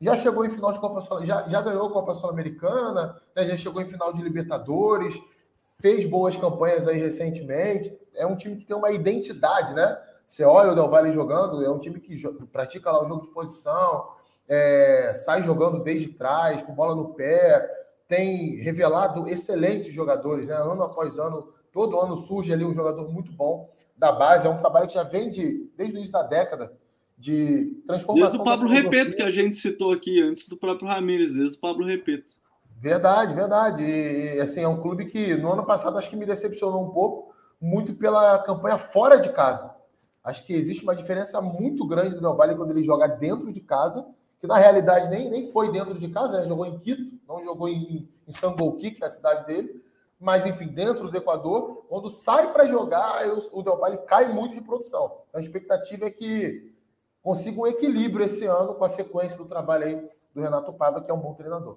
[0.00, 3.54] já chegou em final de Copa Sul, já, já ganhou a Copa Sul-Americana, né, já
[3.54, 5.14] chegou em final de Libertadores,
[5.78, 7.94] fez boas campanhas aí recentemente.
[8.14, 9.98] É um time que tem uma identidade, né?
[10.26, 12.16] Você olha o Del Valle jogando, é um time que
[12.46, 14.08] pratica lá o jogo de posição,
[14.48, 17.70] é, sai jogando desde trás, com bola no pé,
[18.08, 20.54] tem revelado excelentes jogadores, né?
[20.54, 24.46] Ano após ano, todo ano surge ali um jogador muito bom da base.
[24.46, 26.72] É um trabalho que já vem de, desde o início da década
[27.16, 28.30] de transformação.
[28.30, 31.60] Desde o Pablo Repeto, que a gente citou aqui antes do próprio Ramires, desde o
[31.60, 32.34] Pablo Repeto.
[32.78, 33.82] Verdade, verdade.
[33.82, 37.32] E, assim, é um clube que no ano passado acho que me decepcionou um pouco,
[37.60, 39.72] muito pela campanha fora de casa.
[40.24, 43.60] Acho que existe uma diferença muito grande do Del Valle quando ele joga dentro de
[43.60, 44.04] casa
[44.42, 46.48] que na realidade nem, nem foi dentro de casa, né?
[46.48, 49.80] jogou em Quito, não jogou em, em Sangolqui, que é a cidade dele,
[50.22, 54.60] mas enfim, dentro do Equador, quando sai para jogar, o Del Valle cai muito de
[54.60, 55.06] produção.
[55.28, 56.72] Então, a expectativa é que
[57.20, 61.10] consiga um equilíbrio esse ano com a sequência do trabalho aí do Renato Pava, que
[61.10, 61.76] é um bom treinador.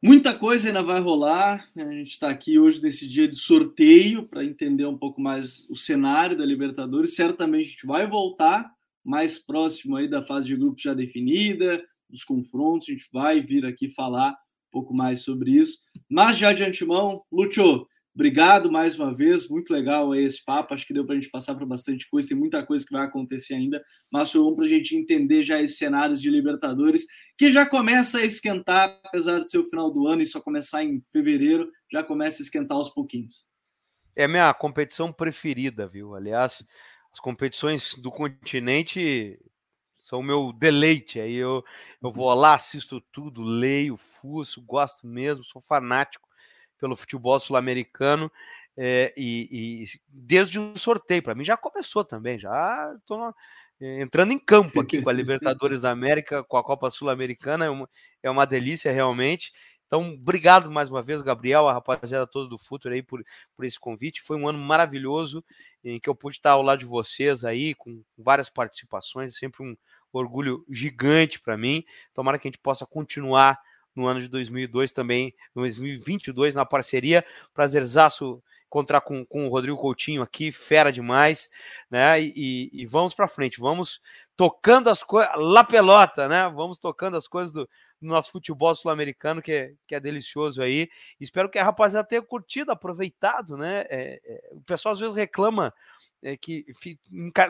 [0.00, 1.68] Muita coisa ainda vai rolar.
[1.74, 1.82] Né?
[1.82, 5.74] A gente está aqui hoje nesse dia de sorteio para entender um pouco mais o
[5.74, 7.16] cenário da Libertadores.
[7.16, 8.72] Certamente a gente vai voltar
[9.04, 13.66] mais próximo aí da fase de grupos já definida, dos confrontos, a gente vai vir
[13.66, 15.85] aqui falar um pouco mais sobre isso.
[16.08, 20.94] Mas já de antemão, Lúcio, obrigado mais uma vez, muito legal esse papo, acho que
[20.94, 23.84] deu para a gente passar por bastante coisa, tem muita coisa que vai acontecer ainda,
[24.10, 27.04] mas foi bom para a gente entender já esses cenários de Libertadores,
[27.36, 30.82] que já começa a esquentar, apesar de ser o final do ano e só começar
[30.82, 33.46] em fevereiro, já começa a esquentar aos pouquinhos.
[34.14, 36.14] É minha competição preferida, viu?
[36.14, 36.64] Aliás,
[37.12, 39.38] as competições do continente
[40.06, 41.18] são o meu deleite.
[41.18, 41.64] Aí eu,
[42.00, 46.28] eu vou lá, assisto tudo, leio, fuço, gosto mesmo, sou fanático
[46.78, 48.30] pelo futebol sul-americano.
[48.76, 53.34] É, e, e, desde o sorteio, para mim já começou também, já estou
[53.80, 57.70] eh, entrando em campo aqui com a Libertadores da América, com a Copa Sul-Americana, é
[57.70, 57.90] uma,
[58.22, 59.52] é uma delícia realmente.
[59.86, 63.22] Então, obrigado mais uma vez, Gabriel, a rapaziada toda do Futuro aí por,
[63.54, 64.20] por esse convite.
[64.20, 65.44] Foi um ano maravilhoso
[65.84, 69.76] em que eu pude estar ao lado de vocês aí, com várias participações, sempre um
[70.12, 71.84] orgulho gigante para mim.
[72.12, 73.60] Tomara que a gente possa continuar
[73.94, 77.24] no ano de 2002 também, 2022 na parceria.
[77.54, 81.48] Prazerzaço encontrar com, com o Rodrigo Coutinho aqui, fera demais,
[81.90, 82.20] né?
[82.20, 84.00] E, e, e vamos para frente, vamos
[84.36, 86.48] tocando as coisas, lá pelota, né?
[86.54, 87.68] Vamos tocando as coisas do,
[88.00, 90.88] no nosso futebol sul-americano, que é, que é delicioso aí.
[91.18, 93.86] Espero que a rapaziada tenha curtido, aproveitado, né?
[93.88, 95.72] É, é, o pessoal às vezes reclama
[96.22, 96.66] é, que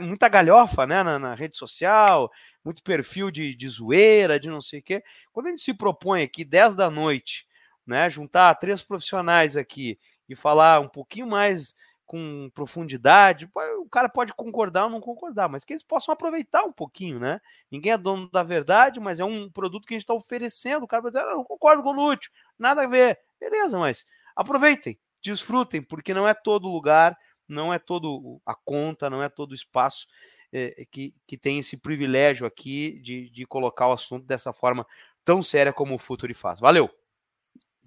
[0.00, 1.02] muita galhofa né?
[1.02, 2.30] Na, na, rede social,
[2.64, 5.02] muito perfil de, de zoeira, de não sei o quê.
[5.32, 7.46] Quando a gente se propõe aqui 10 da noite,
[7.84, 8.08] né?
[8.08, 9.98] Juntar três profissionais aqui
[10.28, 11.74] e falar um pouquinho mais
[12.06, 13.50] com profundidade,
[13.80, 17.40] o cara pode concordar ou não concordar, mas que eles possam aproveitar um pouquinho, né?
[17.70, 20.84] Ninguém é dono da verdade, mas é um produto que a gente está oferecendo.
[20.84, 23.18] O cara vai dizer, ah, não concordo com o Lúcio, nada a ver.
[23.40, 27.18] Beleza, mas aproveitem, desfrutem, porque não é todo lugar,
[27.48, 30.06] não é todo a conta, não é todo o espaço
[30.52, 34.86] é, que, que tem esse privilégio aqui de, de colocar o assunto dessa forma
[35.24, 36.60] tão séria como o Futuri faz.
[36.60, 36.88] Valeu!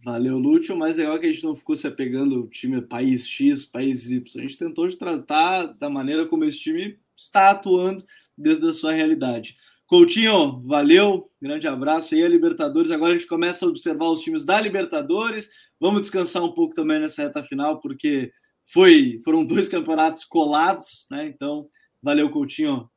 [0.04, 0.78] Valeu, Lúcio.
[0.78, 4.10] Mas é legal que a gente não ficou se apegando ao time país X, país
[4.10, 4.40] Y.
[4.40, 8.04] A gente tentou tratar da maneira como esse time está atuando
[8.38, 9.58] dentro da sua realidade.
[9.86, 12.92] Coutinho, valeu, grande abraço aí a Libertadores.
[12.92, 15.50] Agora a gente começa a observar os times da Libertadores.
[15.80, 18.32] Vamos descansar um pouco também nessa reta final, porque
[18.72, 21.26] foi, foram dois campeonatos colados, né?
[21.26, 21.68] Então,
[22.02, 22.90] valeu, Coutinho.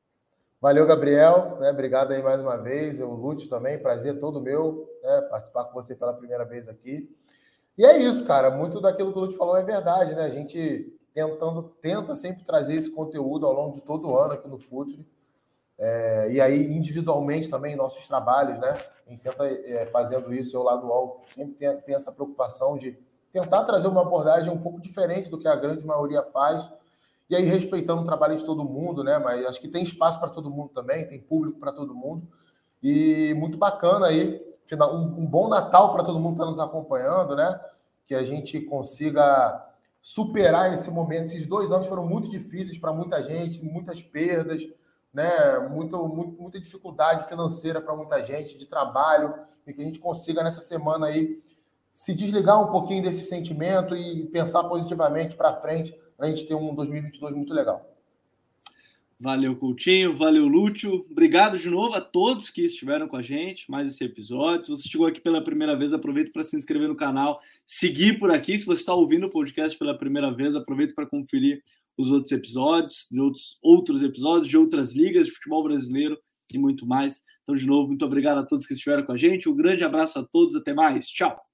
[0.63, 1.57] Valeu, Gabriel.
[1.59, 1.71] Né?
[1.73, 3.01] Obrigado aí mais uma vez.
[3.01, 5.23] O Lúcio também, prazer todo meu né?
[5.23, 7.13] participar com você pela primeira vez aqui.
[7.77, 8.49] E é isso, cara.
[8.49, 10.23] Muito daquilo que o Lúcio falou é verdade, né?
[10.23, 14.47] A gente tentando, tenta sempre trazer esse conteúdo ao longo de todo o ano aqui
[14.47, 15.05] no Futre.
[15.77, 18.73] É, e aí, individualmente também, nossos trabalhos, né?
[19.05, 22.79] A gente tenta é, fazendo isso, eu lá do UOL, sempre tem, tem essa preocupação
[22.79, 22.97] de
[23.33, 26.71] tentar trazer uma abordagem um pouco diferente do que a grande maioria faz
[27.33, 29.19] e aí respeitando o trabalho de todo mundo, né?
[29.19, 32.29] Mas acho que tem espaço para todo mundo também, tem público para todo mundo.
[32.83, 34.39] E muito bacana aí,
[34.71, 37.59] um, um bom Natal para todo mundo que está nos acompanhando, né?
[38.07, 39.67] Que a gente consiga
[40.03, 41.25] superar esse momento.
[41.25, 44.63] Esses dois anos foram muito difíceis para muita gente, muitas perdas,
[45.11, 45.59] né?
[45.71, 49.33] Muito, muito, muita dificuldade financeira para muita gente, de trabalho,
[49.67, 51.43] e que a gente consiga nessa semana aí
[51.91, 56.55] se desligar um pouquinho desse sentimento e pensar positivamente para frente, para a gente ter
[56.55, 57.93] um 2022 muito legal.
[59.23, 60.17] Valeu, Coutinho.
[60.17, 61.07] Valeu, Lúcio.
[61.09, 64.65] Obrigado de novo a todos que estiveram com a gente mais esse episódio.
[64.65, 68.33] Se você chegou aqui pela primeira vez, aproveita para se inscrever no canal, seguir por
[68.33, 68.59] aqui.
[68.59, 71.63] Se você está ouvindo o podcast pela primeira vez, aproveita para conferir
[71.97, 76.19] os outros episódios, de outros, outros episódios de outras ligas de futebol brasileiro
[76.53, 77.23] e muito mais.
[77.45, 79.49] Então, de novo, muito obrigado a todos que estiveram com a gente.
[79.49, 80.57] Um grande abraço a todos.
[80.57, 81.07] Até mais.
[81.07, 81.52] Tchau.